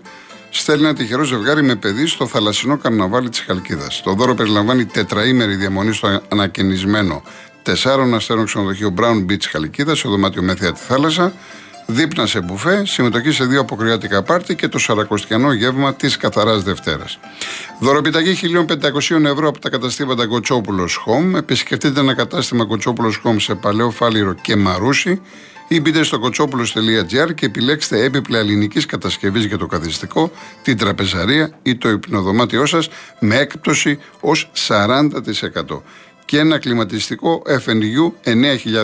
στέλνει 0.49 0.83
ένα 0.83 0.93
τυχερό 0.93 1.23
ζευγάρι 1.23 1.63
με 1.63 1.75
παιδί 1.75 2.05
στο 2.07 2.27
θαλασσινό 2.27 2.77
καρναβάλι 2.77 3.29
της 3.29 3.39
Χαλκίδας. 3.39 4.01
Το 4.03 4.13
δώρο 4.13 4.33
περιλαμβάνει 4.33 4.85
τετραήμερη 4.85 5.55
διαμονή 5.55 5.93
στο 5.93 6.21
ανακαινισμένο 6.29 7.23
τεσσάρων 7.63 8.13
αστέρων 8.13 8.45
ξενοδοχείο 8.45 8.93
Brown 8.97 9.31
Beach 9.31 9.45
Χαλκίδας, 9.51 9.99
στο 9.99 10.09
δωμάτιο 10.09 10.41
Μέθια 10.41 10.73
τη 10.73 10.79
θάλασσα, 10.79 11.33
δίπνα 11.85 12.25
σε 12.25 12.41
μπουφέ, 12.41 12.85
συμμετοχή 12.85 13.31
σε 13.31 13.45
δύο 13.45 13.59
αποκριάτικα 13.59 14.23
πάρτι 14.23 14.55
και 14.55 14.67
το 14.67 14.79
σαρακοστιανό 14.79 15.51
γεύμα 15.51 15.93
της 15.93 16.17
Καθαράς 16.17 16.63
Δευτέρας. 16.63 17.19
Δωροπιταγή 17.79 18.35
1.500 18.67 19.23
ευρώ 19.25 19.47
από 19.47 19.59
τα 19.59 19.69
καταστήματα 19.69 20.27
Κοτσόπουλος 20.27 21.05
Home. 21.05 21.37
Επισκεφτείτε 21.37 21.99
ένα 21.99 22.13
κατάστημα 22.13 22.65
Κοτσόπουλος 22.65 23.21
Home 23.23 23.35
σε 23.37 23.55
Παλαιό 23.55 23.89
Φάληρο 23.89 24.33
και 24.33 24.55
Μαρούσι 24.55 25.21
ή 25.67 25.81
μπείτε 25.81 26.03
στο 26.03 26.19
κοτσόπουλο.gr 26.19 27.33
και 27.35 27.45
επιλέξτε 27.45 28.03
έπιπλα 28.03 28.39
ελληνικής 28.39 28.85
κατασκευής 28.85 29.45
για 29.45 29.57
το 29.57 29.65
καθιστικό, 29.65 30.31
την 30.61 30.77
τραπεζαρία 30.77 31.51
ή 31.61 31.75
το 31.75 31.89
υπνοδωμάτιό 31.89 32.65
σας 32.65 32.89
με 33.19 33.35
έκπτωση 33.35 33.99
ως 34.19 34.51
40% 34.67 35.81
και 36.25 36.39
ένα 36.39 36.59
κλιματιστικό 36.59 37.41
FNU 37.45 38.11
9000 38.23 38.35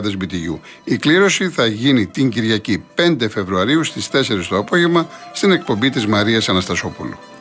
BTU. 0.01 0.59
Η 0.83 0.97
κλήρωση 0.97 1.49
θα 1.49 1.65
γίνει 1.65 2.05
την 2.05 2.29
Κυριακή 2.29 2.83
5 2.95 3.15
Φεβρουαρίου 3.29 3.83
στις 3.83 4.09
4 4.11 4.45
το 4.49 4.57
απόγευμα 4.57 5.09
στην 5.33 5.51
εκπομπή 5.51 5.89
της 5.89 6.07
Μαρίας 6.07 6.49
Αναστασόπουλου. 6.49 7.17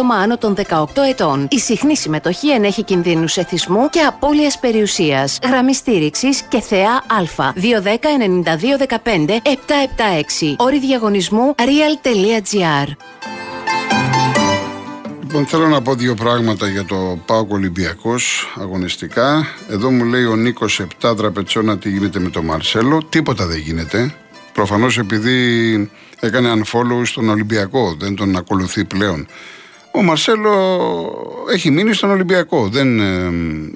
άτομα 0.00 0.14
άνω 0.14 0.38
των 0.38 0.54
18 0.68 0.84
ετών. 1.08 1.48
Η 1.50 1.58
συχνή 1.58 1.96
συμμετοχή 1.96 2.50
ενέχει 2.50 2.82
κινδύνους 2.82 3.36
εθισμού 3.36 3.88
και 3.90 4.00
απώλειας 4.00 4.58
περιουσίας. 4.58 5.38
Γραμμή 5.42 5.74
στήριξης 5.74 6.42
και 6.42 6.60
θεά 6.60 6.92
Α. 6.92 7.52
210-9215-776. 7.56 10.54
Όρη 10.56 10.78
διαγωνισμού 10.78 11.54
real.gr. 11.58 12.88
Λοιπόν, 15.22 15.46
θέλω 15.46 15.68
να 15.68 15.82
πω 15.82 15.94
δύο 15.94 16.14
πράγματα 16.14 16.68
για 16.68 16.84
το 16.84 17.18
Πάοκ 17.26 17.52
Ολυμπιακός 17.52 18.52
αγωνιστικά. 18.60 19.46
Εδώ 19.70 19.90
μου 19.90 20.04
λέει 20.04 20.24
ο 20.24 20.36
Νίκος 20.36 20.82
7 21.02 21.16
τραπετσόνα 21.16 21.78
τι 21.78 21.90
γίνεται 21.90 22.18
με 22.18 22.30
τον 22.30 22.44
Μαρσέλο; 22.44 23.02
Τίποτα 23.08 23.46
δεν 23.46 23.58
γίνεται. 23.58 24.14
Προφανώς 24.52 24.98
επειδή 24.98 25.90
έκανε 26.20 26.52
unfollow 26.52 27.02
στον 27.02 27.28
Ολυμπιακό, 27.28 27.96
δεν 27.98 28.14
τον 28.14 28.36
ακολουθεί 28.36 28.84
πλέον. 28.84 29.26
Ο 29.92 30.02
Μαρσέλο 30.02 30.54
έχει 31.52 31.70
μείνει 31.70 31.92
στον 31.92 32.10
Ολυμπιακό. 32.10 32.68
Δεν, 32.68 33.00
ε, 33.00 33.30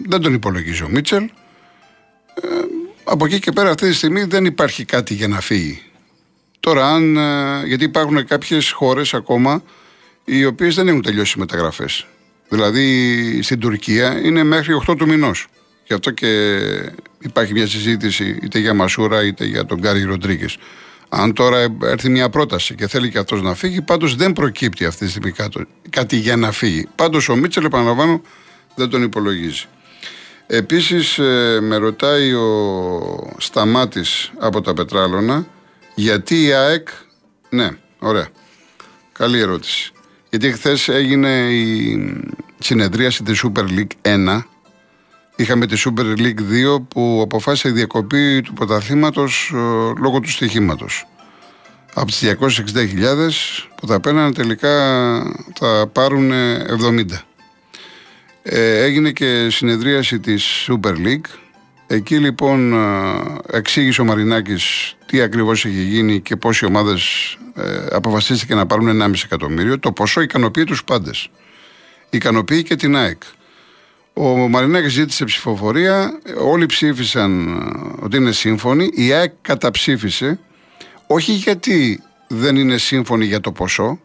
δεν 0.09 0.21
τον 0.21 0.35
υπολογίζει 0.35 0.83
ο 0.83 0.89
Μίτσελ. 0.89 1.23
Ε, 1.23 2.49
από 3.05 3.25
εκεί 3.25 3.39
και 3.39 3.53
πέρα 3.53 3.71
αυτή 3.71 3.89
τη 3.89 3.95
στιγμή 3.95 4.25
δεν 4.25 4.45
υπάρχει 4.45 4.85
κάτι 4.85 5.15
για 5.15 5.29
να 5.29 5.41
φύγει. 5.41 5.83
Τώρα, 6.61 6.87
αν, 6.87 7.17
ε, 7.17 7.67
γιατί 7.67 7.85
υπάρχουν 7.85 8.27
κάποιες 8.27 8.71
χώρες 8.71 9.15
ακόμα 9.15 9.63
οι 10.25 10.45
οποίες 10.45 10.75
δεν 10.75 10.89
έχουν 10.89 11.03
τελειώσει 11.03 11.39
μεταγραφές. 11.39 12.07
Δηλαδή 12.49 13.43
στην 13.43 13.59
Τουρκία 13.59 14.21
είναι 14.25 14.43
μέχρι 14.43 14.75
8 14.75 14.97
του 14.97 15.07
μηνός. 15.07 15.47
Γι' 15.87 15.95
αυτό 15.95 16.11
και 16.11 16.61
υπάρχει 17.19 17.53
μια 17.53 17.67
συζήτηση 17.67 18.39
είτε 18.43 18.59
για 18.59 18.75
Μασούρα 18.75 19.25
είτε 19.25 19.45
για 19.45 19.67
τον 19.67 19.79
Γκάρι 19.79 20.03
Ροντρίγκες. 20.03 20.59
Αν 21.17 21.33
τώρα 21.33 21.77
έρθει 21.83 22.09
μια 22.09 22.29
πρόταση 22.29 22.75
και 22.75 22.87
θέλει 22.87 23.11
και 23.11 23.19
αυτός 23.19 23.43
να 23.43 23.55
φύγει, 23.55 23.83
πάντως 23.83 24.17
δεν 24.17 24.33
προκύπτει 24.33 24.85
αυτή 24.85 25.05
τη 25.05 25.11
στιγμή 25.11 25.33
κάτι 25.91 26.17
για 26.17 26.37
να 26.37 26.53
φύγει. 26.53 26.89
Πάντως 26.95 27.29
ο 27.29 27.37
Μίτσελ, 27.37 27.65
επαναλαμβάνω, 27.65 28.21
δεν 28.75 28.89
τον 28.89 29.03
υπολογίζει. 29.03 29.65
Επίσης, 30.47 31.19
ε, 31.19 31.59
με 31.63 31.77
ρωτάει 31.77 32.33
ο 32.33 33.35
Σταμάτης 33.39 34.33
από 34.39 34.61
τα 34.61 34.75
Πετράλωνα, 34.75 35.47
γιατί 35.95 36.45
η 36.45 36.53
ΑΕΚ. 36.53 36.89
Ναι, 37.49 37.69
ωραία. 37.99 38.29
Καλή 39.13 39.39
ερώτηση. 39.39 39.93
Γιατί 40.31 40.53
χθες 40.53 40.89
έγινε 40.89 41.29
η 41.51 41.99
συνεδρίαση 42.59 43.23
της 43.23 43.45
Super 43.45 43.65
League 43.65 44.15
1 44.15 44.47
Είχαμε 45.37 45.67
τη 45.67 45.83
Super 45.85 46.19
League 46.19 46.41
2 46.79 46.83
που 46.89 47.21
αποφάσισε 47.23 47.69
η 47.69 47.73
διακοπή 47.73 48.41
του 48.41 48.53
πρωταθλήματος 48.53 49.53
ε, 49.55 49.59
λόγω 50.01 50.21
του 50.21 50.31
στοιχήματος. 50.31 51.07
Από 51.95 52.07
τις 52.07 52.37
260.000 52.41 53.29
που 53.77 53.87
θα 53.87 54.01
παίρνανε 54.01 54.33
τελικά 54.33 54.73
θα 55.59 55.87
πάρουν 55.93 56.33
70. 56.33 57.05
Ε, 58.43 58.83
έγινε 58.83 59.11
και 59.11 59.49
συνεδρίαση 59.51 60.21
της 60.21 60.69
Super 60.69 60.95
League. 61.07 61.27
Εκεί 61.87 62.19
λοιπόν 62.19 62.73
ε, 62.73 63.57
εξήγησε 63.57 64.01
ο 64.01 64.05
Μαρινάκης 64.05 64.95
τι 65.07 65.21
ακριβώς 65.21 65.65
έχει 65.65 65.83
γίνει 65.83 66.21
και 66.21 66.37
πόσοι 66.37 66.65
ομάδες 66.65 67.03
ε, 67.55 67.87
αποφασίστηκε 67.91 68.55
να 68.55 68.67
πάρουν 68.67 69.03
1,5 69.03 69.13
εκατομμύριο. 69.25 69.79
Το 69.79 69.93
ποσό 69.93 70.21
ικανοποιεί 70.21 70.65
τους 70.65 70.85
πάντες. 70.85 71.29
Ικανοποιεί 72.11 72.63
και 72.63 72.77
την 72.77 72.97
ΑΕΚ. 72.97 73.23
Ο 74.17 74.49
Μαρινάκης 74.49 74.93
ζήτησε 74.93 75.25
ψηφοφορία. 75.25 76.21
Όλοι 76.39 76.67
ψήφισαν 76.67 77.49
ε, 77.49 78.05
ότι 78.05 78.17
είναι 78.17 78.33
σύμφωνοι. 78.33 78.91
Η 78.93 79.13
ΑΕΚ 79.13 79.33
καταψήφισε. 79.43 80.39
Όχι 81.07 81.33
γιατί 81.33 82.03
δεν 82.29 82.57
είναι 82.57 82.77
σύμφωνη 82.77 83.25
για 83.25 83.41
το 83.41 83.53
ποσό, 83.53 84.01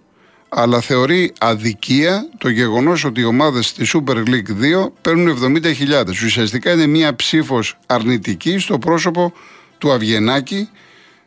αλλά 0.49 0.81
θεωρεί 0.81 1.33
αδικία 1.39 2.29
το 2.37 2.49
γεγονός 2.49 3.03
ότι 3.03 3.21
οι 3.21 3.23
ομάδες 3.23 3.73
τη 3.73 3.91
Super 3.93 4.15
League 4.15 4.83
2 4.85 4.91
παίρνουν 5.01 5.61
70.000. 5.63 6.07
Ουσιαστικά 6.09 6.71
είναι 6.71 6.87
μία 6.87 7.15
ψήφος 7.15 7.77
αρνητική 7.85 8.57
στο 8.57 8.77
πρόσωπο 8.77 9.33
του 9.77 9.91
Αυγενάκη. 9.91 10.69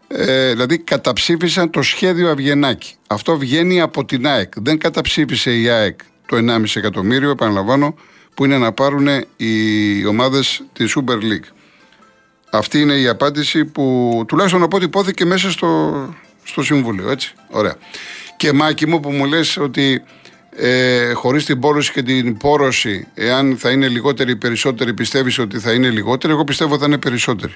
Ε, 0.08 0.50
δηλαδή 0.50 0.78
καταψήφισαν 0.78 1.70
το 1.70 1.82
σχέδιο 1.82 2.30
Αυγενάκη. 2.30 2.94
Αυτό 3.06 3.38
βγαίνει 3.38 3.80
από 3.80 4.04
την 4.04 4.26
ΑΕΚ. 4.26 4.52
Δεν 4.56 4.78
καταψήφισε 4.78 5.58
η 5.58 5.68
ΑΕΚ 5.68 6.00
το 6.26 6.36
1,5 6.36 6.64
εκατομμύριο, 6.74 7.30
επαναλαμβάνω, 7.30 7.94
που 8.34 8.44
είναι 8.44 8.58
να 8.58 8.72
πάρουν 8.72 9.08
οι 9.36 10.06
ομάδες 10.06 10.62
τη 10.72 10.84
Super 10.96 11.16
League. 11.16 11.48
Αυτή 12.50 12.80
είναι 12.80 12.94
η 12.94 13.08
απάντηση 13.08 13.64
που 13.64 14.24
τουλάχιστον 14.28 14.60
να 14.60 14.68
πω 14.68 14.76
ότι 14.76 14.84
υπόθηκε 14.84 15.24
μέσα 15.24 15.50
στο, 15.50 15.92
στο 16.44 16.62
Συμβούλιο. 16.62 17.10
Έτσι. 17.10 17.34
Ωραία. 17.50 17.76
Και 18.36 18.52
Μάκη 18.52 18.86
μου 18.86 19.00
που 19.00 19.10
μου 19.10 19.24
λες 19.24 19.56
ότι 19.56 20.02
ε, 20.56 21.12
χωρίς 21.12 21.44
την 21.44 21.60
πόλωση 21.60 21.92
και 21.92 22.02
την 22.02 22.36
πόρωση, 22.36 23.06
εάν 23.14 23.56
θα 23.58 23.70
είναι 23.70 23.88
λιγότεροι 23.88 24.30
ή 24.30 24.36
περισσότεροι, 24.36 24.94
πιστεύεις 24.94 25.38
ότι 25.38 25.58
θα 25.58 25.72
είναι 25.72 25.90
λιγότεροι; 25.90 26.32
Εγώ 26.32 26.44
πιστεύω 26.44 26.72
ότι 26.72 26.80
θα 26.80 26.86
είναι 26.86 26.98
περισσότεροι. 26.98 27.54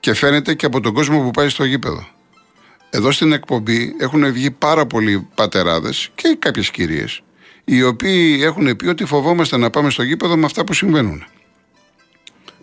Και 0.00 0.14
φαίνεται 0.14 0.54
και 0.54 0.66
από 0.66 0.80
τον 0.80 0.92
κόσμο 0.94 1.20
που 1.20 1.30
πάει 1.30 1.48
στο 1.48 1.64
γήπεδο. 1.64 2.06
Εδώ 2.90 3.12
στην 3.12 3.32
εκπομπή 3.32 3.94
έχουν 3.98 4.32
βγει 4.32 4.50
πάρα 4.50 4.86
πολλοί 4.86 5.28
πατεράδες 5.34 6.10
και 6.14 6.36
κάποιες 6.38 6.70
κυρίες 6.70 7.22
οι 7.64 7.82
οποίοι 7.82 8.40
έχουν 8.42 8.76
πει 8.76 8.86
ότι 8.86 9.04
φοβόμαστε 9.04 9.56
να 9.56 9.70
πάμε 9.70 9.90
στο 9.90 10.02
γήπεδο 10.02 10.36
με 10.36 10.44
αυτά 10.44 10.64
που 10.64 10.72
συμβαίνουν. 10.72 11.24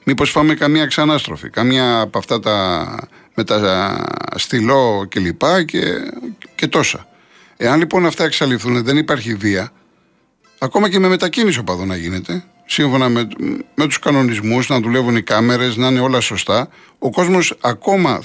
Μήπως 0.03 0.29
φάμε 0.31 0.53
καμία 0.53 0.85
ξανάστροφη, 0.85 1.49
καμία 1.49 1.99
από 1.99 2.17
αυτά 2.17 2.39
τα 2.39 3.09
με 3.39 3.45
τα 3.45 4.05
στυλό 4.35 5.07
κλπ. 5.09 5.41
Και, 5.65 5.81
και, 6.55 6.67
τόσα. 6.67 7.07
Εάν 7.57 7.79
λοιπόν 7.79 8.05
αυτά 8.05 8.23
εξαλειφθούν, 8.23 8.83
δεν 8.83 8.97
υπάρχει 8.97 9.35
βία, 9.35 9.71
ακόμα 10.59 10.89
και 10.89 10.99
με 10.99 11.07
μετακίνηση 11.07 11.59
οπαδών 11.59 11.87
να 11.87 11.95
γίνεται, 11.95 12.43
σύμφωνα 12.65 13.09
με, 13.09 13.27
με 13.75 13.85
τους 13.85 13.99
κανονισμούς, 13.99 14.69
να 14.69 14.79
δουλεύουν 14.79 15.15
οι 15.15 15.21
κάμερες, 15.21 15.75
να 15.75 15.87
είναι 15.87 15.99
όλα 15.99 16.19
σωστά, 16.19 16.69
ο 16.99 17.09
κόσμος 17.09 17.57
ακόμα 17.61 18.23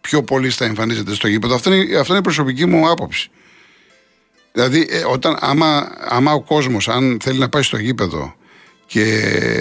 πιο 0.00 0.22
πολύ 0.22 0.50
θα 0.50 0.64
εμφανίζεται 0.64 1.14
στο 1.14 1.28
γήπεδο. 1.28 1.54
Αυτό 1.54 1.74
είναι, 1.74 1.96
αυτό 1.96 2.12
είναι 2.12 2.20
η 2.20 2.24
προσωπική 2.24 2.66
μου 2.66 2.90
άποψη. 2.90 3.30
Δηλαδή, 4.54 4.86
ε, 4.90 5.04
όταν, 5.04 5.36
άμα, 5.40 5.92
άμα 6.08 6.32
ο 6.32 6.42
κόσμος, 6.42 6.88
αν 6.88 7.18
θέλει 7.22 7.38
να 7.38 7.48
πάει 7.48 7.62
στο 7.62 7.76
γήπεδο 7.76 8.34
και 8.86 9.04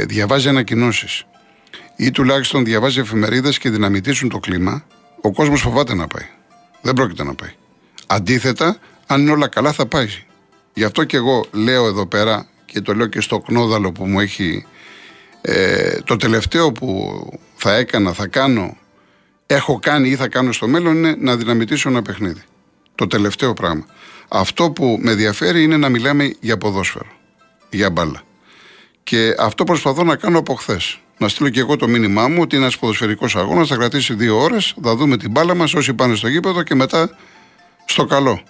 διαβάζει 0.07 0.47
ανακοινώσεις 0.47 1.25
ή 1.95 2.12
τουλάχιστον 2.12 2.65
διαβάζει 2.65 3.00
εφημερίδες 3.00 3.57
και 3.57 3.69
δυναμητήσουν 3.69 4.29
το 4.29 4.39
κλίμα, 4.39 4.85
ο 5.21 5.31
κόσμος 5.31 5.62
φοβάται 5.62 5.93
να 5.93 6.07
πάει. 6.07 6.27
Δεν 6.81 6.93
πρόκειται 6.93 7.23
να 7.23 7.33
πάει. 7.33 7.50
Αντίθετα, 8.07 8.77
αν 9.07 9.21
είναι 9.21 9.31
όλα 9.31 9.47
καλά, 9.47 9.71
θα 9.71 9.85
πάει. 9.85 10.07
Γι' 10.73 10.83
αυτό 10.83 11.03
και 11.03 11.17
εγώ 11.17 11.45
λέω 11.51 11.85
εδώ 11.85 12.05
πέρα 12.05 12.47
και 12.65 12.81
το 12.81 12.93
λέω 12.93 13.07
και 13.07 13.21
στο 13.21 13.39
κνόδαλο 13.39 13.91
που 13.91 14.05
μου 14.05 14.19
έχει. 14.19 14.65
Ε, 15.41 16.00
το 16.01 16.15
τελευταίο 16.15 16.71
που 16.71 17.12
θα 17.55 17.73
έκανα, 17.75 18.13
θα 18.13 18.27
κάνω, 18.27 18.77
έχω 19.45 19.79
κάνει 19.79 20.09
ή 20.09 20.15
θα 20.15 20.27
κάνω 20.27 20.51
στο 20.51 20.67
μέλλον 20.67 20.95
είναι 20.95 21.15
να 21.19 21.35
δυναμητήσω 21.35 21.89
ένα 21.89 22.01
παιχνίδι. 22.01 22.41
Το 22.95 23.07
τελευταίο 23.07 23.53
πράγμα. 23.53 23.85
Αυτό 24.35 24.71
που 24.71 24.97
με 25.01 25.11
ενδιαφέρει 25.11 25.63
είναι 25.63 25.77
να 25.77 25.89
μιλάμε 25.89 26.33
για 26.39 26.57
ποδόσφαιρο. 26.57 27.09
Για 27.69 27.89
μπάλα. 27.89 28.21
Και 29.03 29.35
αυτό 29.39 29.63
προσπαθώ 29.63 30.03
να 30.03 30.15
κάνω 30.15 30.37
από 30.37 30.53
χθες. 30.53 30.99
Να 31.17 31.27
στείλω 31.27 31.49
και 31.49 31.59
εγώ 31.59 31.75
το 31.75 31.87
μήνυμά 31.87 32.27
μου 32.27 32.41
ότι 32.41 32.55
ένας 32.57 32.77
ποδοσφαιρικός 32.77 33.35
αγώνας 33.35 33.67
θα 33.67 33.75
κρατήσει 33.75 34.13
δύο 34.13 34.39
ώρες, 34.39 34.75
θα 34.83 34.95
δούμε 34.95 35.17
την 35.17 35.31
μπάλα 35.31 35.55
μας 35.55 35.73
όσοι 35.73 35.93
πάνε 35.93 36.15
στο 36.15 36.27
γήπεδο 36.27 36.63
και 36.63 36.75
μετά 36.75 37.17
στο 37.85 38.05
καλό. 38.05 38.41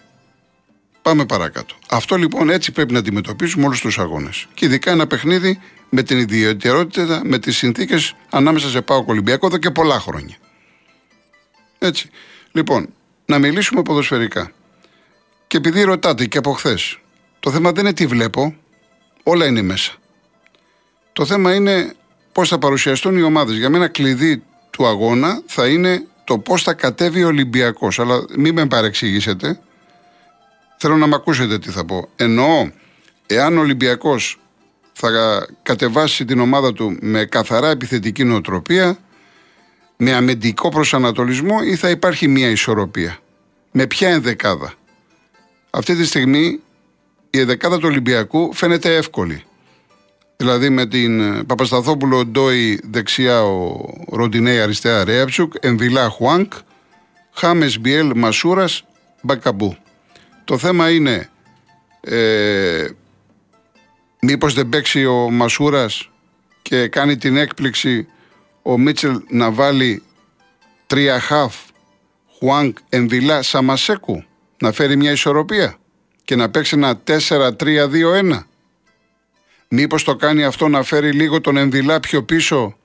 Πάμε 1.01 1.25
παρακάτω. 1.25 1.75
Αυτό 1.89 2.15
λοιπόν 2.15 2.49
έτσι 2.49 2.71
πρέπει 2.71 2.93
να 2.93 2.99
αντιμετωπίσουμε 2.99 3.65
όλους 3.65 3.79
τους 3.79 3.99
αγώνες. 3.99 4.47
Και 4.53 4.65
ειδικά 4.65 4.91
ένα 4.91 5.07
παιχνίδι 5.07 5.59
με 5.89 6.03
την 6.03 6.17
ιδιαιτερότητα, 6.17 7.21
με 7.23 7.39
τις 7.39 7.57
συνθήκες 7.57 8.15
ανάμεσα 8.29 8.69
σε 8.69 8.81
Πάο 8.81 9.03
Ολυμπιακό 9.07 9.45
εδώ 9.45 9.57
και 9.57 9.71
πολλά 9.71 9.99
χρόνια. 9.99 10.35
Έτσι. 11.79 12.09
Λοιπόν, 12.51 12.89
να 13.25 13.39
μιλήσουμε 13.39 13.81
ποδοσφαιρικά. 13.81 14.51
Και 15.53 15.59
επειδή 15.59 15.83
ρωτάτε 15.83 16.25
και 16.25 16.37
από 16.37 16.51
χθες, 16.51 16.99
το 17.39 17.51
θέμα 17.51 17.71
δεν 17.71 17.83
είναι 17.83 17.93
τι 17.93 18.05
βλέπω, 18.05 18.55
όλα 19.23 19.45
είναι 19.45 19.61
μέσα. 19.61 19.91
Το 21.13 21.25
θέμα 21.25 21.55
είναι 21.55 21.93
πώς 22.31 22.49
θα 22.49 22.57
παρουσιαστούν 22.57 23.17
οι 23.17 23.21
ομάδες. 23.21 23.57
Για 23.57 23.69
μένα, 23.69 23.87
κλειδί 23.87 24.43
του 24.69 24.87
αγώνα 24.87 25.41
θα 25.45 25.67
είναι 25.67 26.07
το 26.23 26.39
πώς 26.39 26.63
θα 26.63 26.73
κατέβει 26.73 27.23
ο 27.23 27.27
Ολυμπιακός. 27.27 27.99
Αλλά 27.99 28.25
μην 28.37 28.53
με 28.53 28.65
παρεξηγήσετε. 28.65 29.59
Θέλω 30.77 30.97
να 30.97 31.07
με 31.07 31.15
ακούσετε 31.15 31.59
τι 31.59 31.69
θα 31.69 31.85
πω. 31.85 32.09
Εννοώ, 32.15 32.71
εάν 33.27 33.57
ο 33.57 33.59
Ολυμπιακός 33.59 34.39
θα 34.93 35.09
κατεβάσει 35.63 36.25
την 36.25 36.39
ομάδα 36.39 36.73
του 36.73 36.97
με 37.01 37.25
καθαρά 37.25 37.69
επιθετική 37.69 38.23
νοοτροπία, 38.23 38.97
με 39.97 40.13
αμυντικό 40.13 40.69
προσανατολισμό 40.69 41.57
ή 41.63 41.75
θα 41.75 41.89
υπάρχει 41.89 42.27
μια 42.27 42.49
ισορροπία. 42.49 43.17
Με 43.71 43.87
ποια 43.87 44.09
ενδεκάδα. 44.09 44.73
Αυτή 45.75 45.95
τη 45.95 46.05
στιγμή 46.05 46.59
η 47.29 47.39
ενδεκάδα 47.39 47.77
του 47.77 47.87
Ολυμπιακού 47.87 48.53
φαίνεται 48.53 48.95
εύκολη. 48.95 49.43
Δηλαδή 50.37 50.69
με 50.69 50.85
την 50.85 51.19
ε, 51.19 51.43
Παπασταθόπουλο 51.43 52.25
Ντόι 52.25 52.79
δεξιά 52.83 53.43
ο 53.43 53.85
Ροντινέη 54.09 54.59
αριστερά 54.59 55.03
Ρέαψουκ, 55.03 55.53
Εμβιλά 55.59 56.09
Χουάνκ, 56.09 56.53
Χάμες 57.33 57.79
Μπιέλ 57.79 58.11
Μασούρας 58.15 58.85
Μπακαμπού. 59.21 59.77
Το 60.43 60.57
θέμα 60.57 60.91
είναι 60.91 61.29
ε, 62.01 62.87
μήπως 64.21 64.53
δεν 64.53 64.69
παίξει 64.69 65.05
ο 65.05 65.29
Μασούρας 65.31 66.09
και 66.61 66.87
κάνει 66.87 67.17
την 67.17 67.37
έκπληξη 67.37 68.07
ο 68.61 68.77
Μίτσελ 68.77 69.21
να 69.29 69.51
βάλει 69.51 70.03
τρία 70.87 71.19
χαφ 71.19 71.55
Χουάνκ 72.37 72.77
Εμβιλά 72.89 73.41
Σαμασέκου 73.41 74.23
να 74.63 74.71
φέρει 74.71 74.95
μια 74.95 75.11
ισορροπία 75.11 75.77
και 76.23 76.35
να 76.35 76.49
παίξει 76.49 76.75
ένα 76.75 77.01
4-3-2-1 77.07 78.43
Μήπως 79.75 80.03
το 80.03 80.15
κάνει 80.15 80.43
αυτό 80.43 80.67
να 80.67 80.83
φέρει 80.83 81.11
λίγο 81.11 81.41
τον 81.41 81.57
Ενδυλά 81.57 81.99
πιο 81.99 82.23
πίσω 82.23 82.75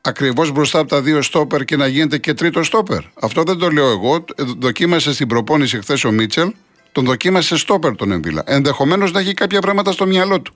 ακριβώς 0.00 0.50
μπροστά 0.50 0.78
από 0.78 0.88
τα 0.88 1.02
δύο 1.02 1.22
στόπερ 1.22 1.64
και 1.64 1.76
να 1.76 1.86
γίνεται 1.86 2.18
και 2.18 2.34
τρίτο 2.34 2.62
στόπερ. 2.62 3.00
Αυτό 3.20 3.42
δεν 3.42 3.58
το 3.58 3.70
λέω 3.70 3.90
εγώ. 3.90 4.24
Δοκίμασε 4.58 5.12
στην 5.12 5.26
προπόνηση 5.26 5.78
χθες 5.80 6.04
ο 6.04 6.10
Μίτσελ, 6.10 6.52
τον 6.92 7.04
δοκίμασε 7.04 7.56
στόπερ 7.56 7.96
τον 7.96 8.12
Ενδυλά. 8.12 8.42
Ενδεχομένως 8.46 9.12
να 9.12 9.20
έχει 9.20 9.34
κάποια 9.34 9.60
πράγματα 9.60 9.92
στο 9.92 10.06
μυαλό 10.06 10.40
του. 10.40 10.54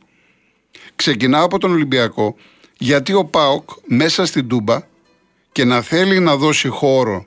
Ξεκινάω 0.97 1.45
από 1.45 1.59
τον 1.59 1.73
Ολυμπιακό, 1.73 2.37
γιατί 2.79 3.13
ο 3.13 3.25
Πάοκ 3.25 3.71
μέσα 3.87 4.27
στην 4.27 4.49
Τούμπα 4.49 4.81
και 5.53 5.65
να 5.65 5.83
θέλει 5.83 6.19
να 6.19 6.37
δώσει 6.37 6.69
χώρο 6.69 7.27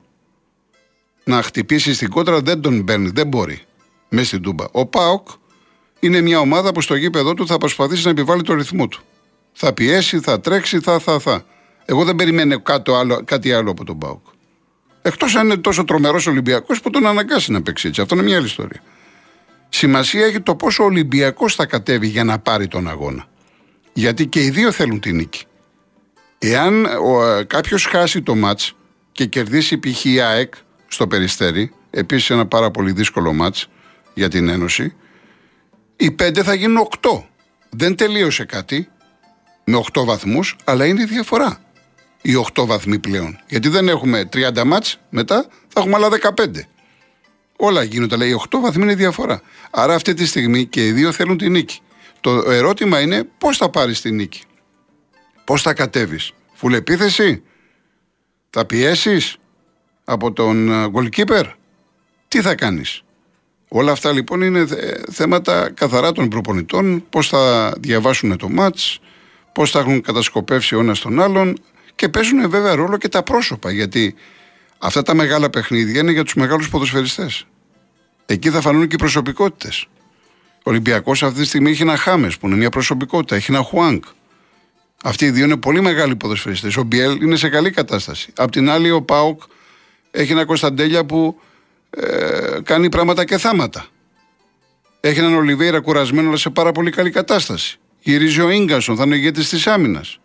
να 1.24 1.42
χτυπήσει 1.42 1.94
στην 1.94 2.08
κόντρα 2.08 2.40
δεν 2.40 2.60
τον 2.60 2.84
παίρνει, 2.84 3.10
δεν 3.10 3.26
μπορεί 3.26 3.62
μέσα 4.08 4.26
στην 4.26 4.42
Τούμπα. 4.42 4.64
Ο 4.72 4.86
Πάοκ 4.86 5.28
είναι 6.00 6.20
μια 6.20 6.38
ομάδα 6.38 6.72
που 6.72 6.80
στο 6.80 6.94
γήπεδο 6.94 7.34
του 7.34 7.46
θα 7.46 7.58
προσπαθήσει 7.58 8.04
να 8.04 8.10
επιβάλλει 8.10 8.42
το 8.42 8.54
ρυθμό 8.54 8.88
του. 8.88 9.02
Θα 9.52 9.72
πιέσει, 9.72 10.20
θα 10.20 10.40
τρέξει, 10.40 10.80
θα, 10.80 10.98
θα, 10.98 11.18
θα. 11.18 11.44
Εγώ 11.84 12.04
δεν 12.04 12.16
περιμένω 12.16 12.60
κάτι 12.60 12.92
άλλο, 12.92 13.22
κάτι 13.24 13.52
άλλο 13.52 13.70
από 13.70 13.84
τον 13.84 13.96
Μπάουκ. 13.96 14.26
Εκτός 15.02 15.34
αν 15.34 15.44
είναι 15.44 15.56
τόσο 15.56 15.84
τρομερός 15.84 16.26
Ολυμπιακός 16.26 16.80
που 16.80 16.90
τον 16.90 17.06
αναγκάσει 17.06 17.52
να 17.52 17.62
παίξει 17.62 17.88
έτσι. 17.88 18.00
Αυτό 18.00 18.14
είναι 18.14 18.24
μια 18.24 18.36
άλλη 18.36 18.46
ιστορία. 18.46 18.82
Σημασία 19.68 20.26
έχει 20.26 20.40
το 20.40 20.54
πόσο 20.54 20.82
ο 20.82 20.86
Ολυμπιακός 20.86 21.54
θα 21.54 21.66
κατέβει 21.66 22.06
για 22.06 22.24
να 22.24 22.38
πάρει 22.38 22.68
τον 22.68 22.88
αγώνα. 22.88 23.26
Γιατί 23.92 24.26
και 24.26 24.42
οι 24.44 24.50
δύο 24.50 24.72
θέλουν 24.72 25.00
την 25.00 25.16
νίκη. 25.16 25.44
Εάν 26.38 26.86
κάποιος 27.46 27.84
χάσει 27.84 28.22
το 28.22 28.34
ματ 28.34 28.60
και 29.12 29.26
κερδίσει 29.26 29.78
π.χ. 29.78 30.04
η 30.04 30.20
ΑΕΚ 30.20 30.54
στο 30.92 31.06
περιστέρι, 31.06 31.72
επίσης 31.90 32.30
ένα 32.30 32.46
πάρα 32.46 32.70
πολύ 32.70 32.92
δύσκολο 32.92 33.32
ματ 33.32 33.56
για 34.14 34.28
την 34.28 34.48
Ένωση, 34.48 34.94
οι 35.96 36.10
πέντε 36.10 36.42
θα 36.42 36.54
γίνουν 36.54 36.76
οκτώ. 36.76 37.28
Δεν 37.70 37.96
τελείωσε 37.96 38.44
κάτι 38.44 38.88
με 39.64 39.76
οκτώ 39.76 40.04
βαθμούς, 40.04 40.56
αλλά 40.64 40.86
είναι 40.86 41.02
η 41.02 41.04
διαφορά. 41.04 41.60
Οι 42.22 42.34
οκτώ 42.34 42.66
βαθμοί 42.66 42.98
πλέον. 42.98 43.38
Γιατί 43.46 43.68
δεν 43.68 43.88
έχουμε 43.88 44.28
30 44.32 44.64
μάτς, 44.64 44.98
μετά 45.10 45.46
θα 45.68 45.80
έχουμε 45.80 45.94
άλλα 45.94 46.08
15. 46.08 46.68
Όλα 47.56 47.82
γίνονται, 47.82 48.14
αλλά 48.14 48.26
οι 48.26 48.32
8 48.32 48.60
βαθμοί 48.60 48.82
είναι 48.82 48.92
η 48.92 48.94
διαφορά. 48.94 49.42
Άρα 49.70 49.94
αυτή 49.94 50.14
τη 50.14 50.26
στιγμή 50.26 50.66
και 50.66 50.86
οι 50.86 50.92
δύο 50.92 51.12
θέλουν 51.12 51.38
τη 51.38 51.48
νίκη. 51.48 51.80
Το 52.20 52.30
ερώτημα 52.50 53.00
είναι 53.00 53.24
πώς 53.38 53.56
θα 53.56 53.70
πάρεις 53.70 54.00
τη 54.00 54.10
νίκη. 54.10 54.42
Πώς 55.44 55.62
θα 55.62 55.74
κατέβεις. 55.74 56.32
Φουλεπίθεση. 56.52 57.42
Θα 58.50 58.64
πιέσεις 58.64 59.36
από 60.12 60.32
τον 60.32 60.70
ε, 60.70 60.90
goalkeeper; 60.94 61.44
Τι 62.28 62.40
θα 62.40 62.54
κάνεις; 62.54 63.02
Όλα 63.74 63.92
αυτά 63.92 64.12
λοιπόν 64.12 64.42
είναι 64.42 64.66
θέματα 65.10 65.70
καθαρά 65.74 66.12
των 66.12 66.28
προπονητών, 66.28 67.04
πώς 67.10 67.28
θα 67.28 67.74
διαβάσουν 67.78 68.36
το 68.36 68.48
μάτς, 68.48 69.00
πώς 69.52 69.70
θα 69.70 69.78
έχουν 69.78 70.00
κατασκοπεύσει 70.00 70.74
ο 70.74 70.80
ένας 70.80 71.00
τον 71.00 71.20
άλλον 71.20 71.58
και 71.94 72.08
παίζουν 72.08 72.50
βέβαια 72.50 72.74
ρόλο 72.74 72.96
και 72.96 73.08
τα 73.08 73.22
πρόσωπα. 73.22 73.70
Γιατί 73.70 74.14
αυτά 74.78 75.02
τα 75.02 75.14
μεγάλα 75.14 75.50
παιχνίδια 75.50 76.00
είναι 76.00 76.12
για 76.12 76.24
τους 76.24 76.34
μεγάλους 76.34 76.68
ποδοσφαιριστές. 76.68 77.46
Εκεί 78.26 78.50
θα 78.50 78.60
φανούν 78.60 78.88
και 78.88 78.94
οι 78.94 78.98
προσωπικότητες. 78.98 79.86
Ο 80.56 80.70
Ολυμπιακός 80.70 81.22
αυτή 81.22 81.40
τη 81.40 81.46
στιγμή 81.46 81.70
έχει 81.70 81.82
ένα 81.82 81.96
Χάμες 81.96 82.38
που 82.38 82.46
είναι 82.46 82.56
μια 82.56 82.70
προσωπικότητα, 82.70 83.36
έχει 83.36 83.52
ένα 83.52 83.62
Χουάνκ. 83.62 84.04
Αυτοί 85.04 85.24
οι 85.24 85.30
δύο 85.30 85.44
είναι 85.44 85.56
πολύ 85.56 85.80
μεγάλοι 85.80 86.16
ποδοσφαιριστές. 86.16 86.76
Ο 86.76 86.82
Μπιέλ 86.82 87.22
είναι 87.22 87.36
σε 87.36 87.48
καλή 87.48 87.70
κατάσταση. 87.70 88.32
Απ' 88.36 88.50
την 88.50 88.70
άλλη, 88.70 88.90
ο 88.90 89.02
Πάουκ 89.02 89.42
έχει 90.14 90.32
ένα 90.32 90.44
Κωνσταντέλια 90.44 91.04
που 91.04 91.40
ε, 91.90 92.58
κάνει 92.64 92.88
πράγματα 92.88 93.24
και 93.24 93.38
θάματα. 93.38 93.86
Έχει 95.00 95.18
έναν 95.18 95.34
Ολιβέηρα 95.34 95.80
κουρασμένο, 95.80 96.28
αλλά 96.28 96.36
σε 96.36 96.50
πάρα 96.50 96.72
πολύ 96.72 96.90
καλή 96.90 97.10
κατάσταση. 97.10 97.78
Γυρίζει 98.00 98.40
ο 98.40 98.64
γκασον, 98.64 98.96
θα 98.96 99.02
είναι 99.02 99.14
ο 99.14 99.16
ηγέτης 99.16 99.48
της 99.48 99.66
άμυνας. 99.66 100.20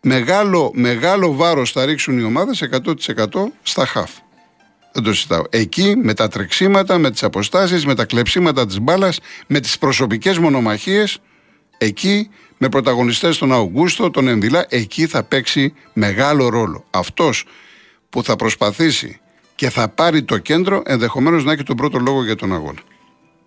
Μεγάλο, 0.00 0.70
μεγάλο 0.74 1.34
βάρος 1.34 1.72
θα 1.72 1.84
ρίξουν 1.84 2.18
οι 2.18 2.22
ομάδες 2.22 2.62
100% 2.62 3.52
στα 3.62 3.86
χαφ. 3.86 4.10
Δεν 4.92 5.02
το 5.02 5.12
συζητάω. 5.12 5.44
Εκεί 5.50 5.96
με 5.96 6.14
τα 6.14 6.28
τρεξίματα, 6.28 6.98
με 6.98 7.10
τις 7.10 7.22
αποστάσεις, 7.22 7.86
με 7.86 7.94
τα 7.94 8.04
κλεψίματα 8.04 8.66
της 8.66 8.80
μπάλας, 8.80 9.18
με 9.46 9.60
τις 9.60 9.78
προσωπικές 9.78 10.38
μονομαχίες, 10.38 11.18
εκεί 11.78 12.30
με 12.58 12.68
πρωταγωνιστές 12.68 13.38
τον 13.38 13.52
Αουγκούστο, 13.52 14.10
τον 14.10 14.28
Εμβιλά, 14.28 14.66
εκεί 14.68 15.06
θα 15.06 15.22
παίξει 15.22 15.74
μεγάλο 15.92 16.48
ρόλο. 16.48 16.84
Αυτός 16.90 17.44
που 18.10 18.24
θα 18.24 18.36
προσπαθήσει 18.36 19.20
και 19.54 19.70
θα 19.70 19.88
πάρει 19.88 20.22
το 20.22 20.38
κέντρο, 20.38 20.82
ενδεχομένως 20.86 21.44
να 21.44 21.52
έχει 21.52 21.62
τον 21.62 21.76
πρώτο 21.76 21.98
λόγο 21.98 22.24
για 22.24 22.36
τον 22.36 22.52
αγώνα. 22.52 22.80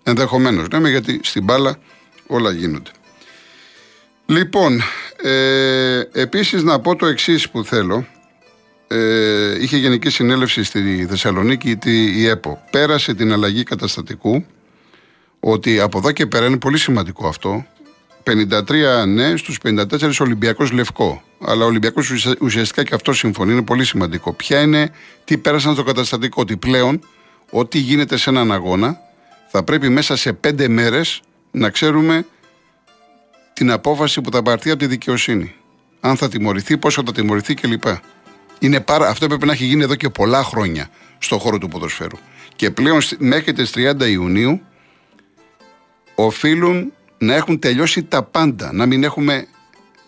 Ενδεχομένως. 0.04 0.67
Λέμε 0.72 0.89
γιατί 0.89 1.20
στην 1.24 1.43
μπάλα 1.43 1.80
όλα 2.28 2.52
γίνονται. 2.52 2.91
Λοιπόν, 4.26 4.82
ε, 5.22 6.00
επίσης 6.12 6.63
να 6.63 6.80
πω 6.80 6.96
το 6.96 7.06
εξής 7.06 7.50
που 7.50 7.63
θέλω. 7.63 8.06
Ε, 8.88 9.62
είχε 9.62 9.78
γενική 9.78 10.10
συνέλευση 10.10 10.63
στη 10.63 11.06
Θεσσαλονίκη 11.10 11.78
η 11.86 12.28
ΕΠΟ. 12.28 12.63
Πέρασε 12.72 13.13
την 13.13 13.32
αλλαγή 13.32 13.63
καταστατικού 13.63 14.46
ότι 15.39 15.80
από 15.80 15.98
εδώ 15.98 16.12
και 16.12 16.26
πέρα 16.26 16.46
είναι 16.46 16.58
πολύ 16.58 16.78
σημαντικό 16.78 17.28
αυτό. 17.28 17.65
53 18.27 19.07
ναι 19.07 19.35
στους 19.35 19.59
54 19.63 20.11
Ολυμπιακός 20.19 20.71
Λευκό. 20.71 21.23
Αλλά 21.45 21.63
ο 21.63 21.67
Ολυμπιακός 21.67 22.35
ουσιαστικά 22.41 22.83
και 22.83 22.95
αυτό 22.95 23.13
συμφωνεί, 23.13 23.51
είναι 23.51 23.63
πολύ 23.63 23.85
σημαντικό. 23.85 24.33
Ποια 24.33 24.61
είναι, 24.61 24.91
τι 25.23 25.37
πέρασαν 25.37 25.73
στο 25.73 25.83
καταστατικό, 25.83 26.41
ότι 26.41 26.57
πλέον 26.57 26.99
ό,τι 27.51 27.77
γίνεται 27.77 28.17
σε 28.17 28.29
έναν 28.29 28.51
αγώνα 28.51 28.97
θα 29.47 29.63
πρέπει 29.63 29.89
μέσα 29.89 30.15
σε 30.15 30.33
πέντε 30.33 30.67
μέρες 30.67 31.21
να 31.51 31.69
ξέρουμε 31.69 32.25
την 33.53 33.71
απόφαση 33.71 34.21
που 34.21 34.31
θα 34.31 34.41
πάρθει 34.41 34.69
από 34.69 34.79
τη 34.79 34.85
δικαιοσύνη. 34.85 35.55
Αν 35.99 36.17
θα 36.17 36.29
τιμωρηθεί, 36.29 36.77
πόσο 36.77 37.03
θα 37.05 37.11
τιμωρηθεί 37.11 37.53
κλπ. 37.53 37.83
Είναι 38.59 38.79
πάρα, 38.79 39.07
αυτό 39.07 39.25
έπρεπε 39.25 39.45
να 39.45 39.51
έχει 39.51 39.65
γίνει 39.65 39.83
εδώ 39.83 39.95
και 39.95 40.09
πολλά 40.09 40.43
χρόνια 40.43 40.89
στον 41.17 41.39
χώρο 41.39 41.57
του 41.57 41.67
ποδοσφαίρου. 41.67 42.17
Και 42.55 42.71
πλέον 42.71 42.99
μέχρι 43.17 43.53
τις 43.53 43.71
30 43.75 44.09
Ιουνίου 44.09 44.61
οφείλουν 46.15 46.93
να 47.17 47.36
έχουν 47.36 47.60
τελειώσει 47.60 48.03
τα 48.03 48.23
πάντα, 48.23 48.73
να 48.73 48.86
μην 48.86 49.03
έχουμε 49.03 49.47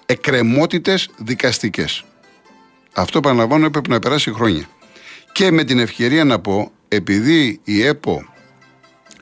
εκκρεμότητες 0.05 1.09
δικαστικές. 1.17 2.03
Αυτό 2.93 3.17
επαναλαμβάνω 3.17 3.65
έπρεπε 3.65 3.89
να 3.89 3.99
περάσει 3.99 4.33
χρόνια. 4.33 4.69
Και 5.31 5.51
με 5.51 5.63
την 5.63 5.79
ευκαιρία 5.79 6.23
να 6.23 6.39
πω, 6.39 6.71
επειδή 6.87 7.59
η 7.63 7.85
ΕΠΟ 7.85 8.23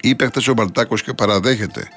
είπε 0.01 0.25
χθες 0.25 0.47
ο 0.47 0.53
Μπαλτάκο 0.53 0.95
και 0.95 1.13
παραδέχεται 1.13 1.87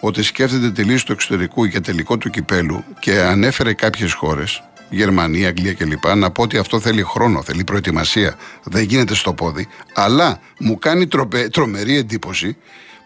ότι 0.00 0.22
σκέφτεται 0.22 0.70
τη 0.70 0.82
λύση 0.82 1.06
του 1.06 1.12
εξωτερικού 1.12 1.64
για 1.64 1.80
τελικό 1.80 2.18
του 2.18 2.30
κυπέλου 2.30 2.84
και 2.98 3.20
ανέφερε 3.20 3.72
κάποιες 3.72 4.12
χώρες, 4.12 4.62
Γερμανία, 4.90 5.48
Αγγλία 5.48 5.74
κλπ. 5.74 6.14
Να 6.14 6.30
πω 6.30 6.42
ότι 6.42 6.58
αυτό 6.58 6.80
θέλει 6.80 7.02
χρόνο, 7.02 7.42
θέλει 7.42 7.64
προετοιμασία. 7.64 8.34
Δεν 8.62 8.82
γίνεται 8.82 9.14
στο 9.14 9.34
πόδι. 9.34 9.68
Αλλά 9.94 10.40
μου 10.58 10.78
κάνει 10.78 11.08
τρομερή 11.50 11.96
εντύπωση 11.96 12.56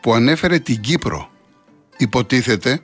που 0.01 0.15
ανέφερε 0.15 0.59
την 0.59 0.81
Κύπρο 0.81 1.31
υποτίθεται 1.97 2.81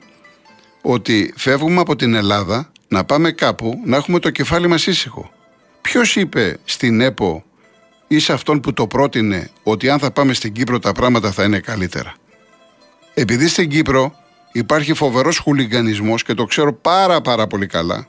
ότι 0.81 1.33
φεύγουμε 1.35 1.79
από 1.79 1.95
την 1.95 2.13
Ελλάδα 2.13 2.71
να 2.87 3.03
πάμε 3.03 3.31
κάπου 3.31 3.81
να 3.85 3.97
έχουμε 3.97 4.19
το 4.19 4.29
κεφάλι 4.29 4.67
μας 4.67 4.87
ήσυχο. 4.87 5.31
Ποιος 5.81 6.15
είπε 6.15 6.57
στην 6.63 7.01
ΕΠΟ 7.01 7.43
ή 8.07 8.19
σε 8.19 8.33
αυτόν 8.33 8.59
που 8.59 8.73
το 8.73 8.87
πρότεινε 8.87 9.49
ότι 9.63 9.89
αν 9.89 9.99
θα 9.99 10.11
πάμε 10.11 10.33
στην 10.33 10.53
Κύπρο 10.53 10.79
τα 10.79 10.91
πράγματα 10.91 11.31
θα 11.31 11.43
είναι 11.43 11.59
καλύτερα; 11.59 12.13
Επειδή 13.13 13.47
στην 13.47 13.69
Κύπρο 13.69 14.15
υπάρχει 14.51 14.93
φοβερός 14.93 15.37
χουλιγκανισμός 15.37 16.23
και 16.23 16.33
το 16.33 16.45
ξέρω 16.45 16.73
πάρα 16.73 17.21
πάρα 17.21 17.47
πολύ 17.47 17.67
καλά 17.67 18.07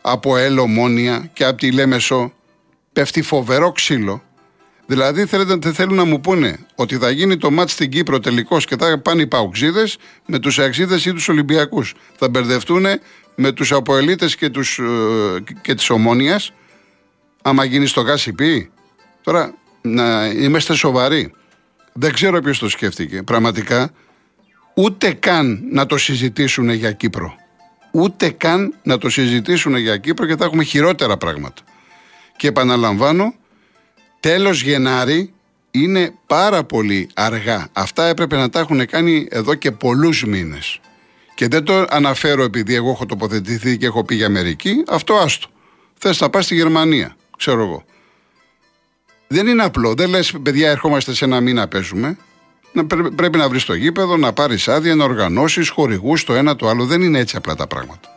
από 0.00 0.36
Ελομόνια 0.36 1.30
και 1.32 1.44
από 1.44 1.56
τη 1.56 1.72
Λέμεσο 1.72 2.32
πέφτει 2.92 3.22
φοβερό 3.22 3.72
ξύλο 3.72 4.22
Δηλαδή 4.92 5.26
θέλετε, 5.26 5.72
θέλουν 5.72 5.96
να 5.96 6.04
μου 6.04 6.20
πούνε 6.20 6.58
ότι 6.74 6.96
θα 6.96 7.10
γίνει 7.10 7.36
το 7.36 7.50
μάτς 7.50 7.72
στην 7.72 7.90
Κύπρο 7.90 8.20
τελικώ 8.20 8.58
και 8.58 8.76
θα 8.76 8.98
πάνε 8.98 9.22
οι 9.22 9.26
Παουξίδε 9.26 9.88
με 10.26 10.38
τους 10.38 10.58
Αξίδε 10.58 10.94
ή 10.94 11.12
τους 11.12 11.28
Ολυμπιακούς. 11.28 11.94
Θα 12.16 12.28
μπερδευτούν 12.28 12.86
με 13.34 13.52
τους 13.52 13.72
Αποελίτες 13.72 14.36
και, 14.36 14.48
τους, 14.48 14.78
ε, 14.78 15.42
και 15.60 15.74
της 15.74 15.90
Ομόνιας. 15.90 16.52
Άμα 17.42 17.64
γίνει 17.64 17.86
στο 17.86 18.00
ΓΑΣΥΠΗ. 18.00 18.70
Τώρα 19.22 19.54
να 19.82 20.26
είμαστε 20.26 20.74
σοβαροί. 20.74 21.32
Δεν 21.92 22.12
ξέρω 22.12 22.40
ποιος 22.40 22.58
το 22.58 22.68
σκέφτηκε. 22.68 23.22
Πραγματικά 23.22 23.90
ούτε 24.74 25.12
καν 25.12 25.64
να 25.70 25.86
το 25.86 25.96
συζητήσουν 25.96 26.70
για 26.70 26.92
Κύπρο. 26.92 27.34
Ούτε 27.92 28.30
καν 28.30 28.74
να 28.82 28.98
το 28.98 29.08
συζητήσουν 29.08 29.76
για 29.76 29.96
Κύπρο 29.96 30.26
και 30.26 30.36
θα 30.36 30.44
έχουμε 30.44 30.64
χειρότερα 30.64 31.16
πράγματα. 31.16 31.62
Και 32.36 32.48
επαναλαμβάνω, 32.48 33.34
τέλος 34.22 34.62
Γενάρη 34.62 35.32
είναι 35.70 36.14
πάρα 36.26 36.64
πολύ 36.64 37.08
αργά. 37.14 37.68
Αυτά 37.72 38.06
έπρεπε 38.06 38.36
να 38.36 38.50
τα 38.50 38.58
έχουν 38.58 38.86
κάνει 38.86 39.26
εδώ 39.30 39.54
και 39.54 39.70
πολλούς 39.70 40.24
μήνες. 40.24 40.80
Και 41.34 41.48
δεν 41.48 41.64
το 41.64 41.86
αναφέρω 41.90 42.42
επειδή 42.42 42.74
εγώ 42.74 42.90
έχω 42.90 43.06
τοποθετηθεί 43.06 43.76
και 43.76 43.86
έχω 43.86 44.04
πει 44.04 44.14
για 44.14 44.26
Αμερική, 44.26 44.84
αυτό 44.88 45.14
άστο. 45.14 45.48
Θες 45.98 46.20
να 46.20 46.30
πας 46.30 46.44
στη 46.44 46.54
Γερμανία, 46.54 47.16
ξέρω 47.36 47.62
εγώ. 47.62 47.84
Δεν 49.28 49.46
είναι 49.46 49.62
απλό. 49.62 49.94
Δεν 49.94 50.10
λες, 50.10 50.34
παιδιά, 50.42 50.70
ερχόμαστε 50.70 51.14
σε 51.14 51.24
ένα 51.24 51.40
μήνα 51.40 51.68
παίζουμε. 51.68 52.16
Να, 52.72 52.86
πρέπει 53.14 53.38
να 53.38 53.48
βρεις 53.48 53.64
το 53.64 53.74
γήπεδο, 53.74 54.16
να 54.16 54.32
πάρεις 54.32 54.68
άδεια, 54.68 54.94
να 54.94 55.04
οργανώσεις 55.04 55.68
χορηγούς 55.68 56.24
το 56.24 56.34
ένα 56.34 56.56
το 56.56 56.68
άλλο. 56.68 56.86
Δεν 56.86 57.02
είναι 57.02 57.18
έτσι 57.18 57.36
απλά 57.36 57.54
τα 57.54 57.66
πράγματα 57.66 58.08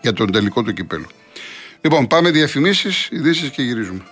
για 0.00 0.12
τον 0.12 0.32
τελικό 0.32 0.62
του 0.62 0.72
κυπέλου. 0.72 1.06
Λοιπόν, 1.80 2.06
πάμε 2.06 2.30
διαφημίσεις, 2.30 3.08
ειδήσεις 3.10 3.50
και 3.50 3.62
γυρίζουμε. 3.62 4.02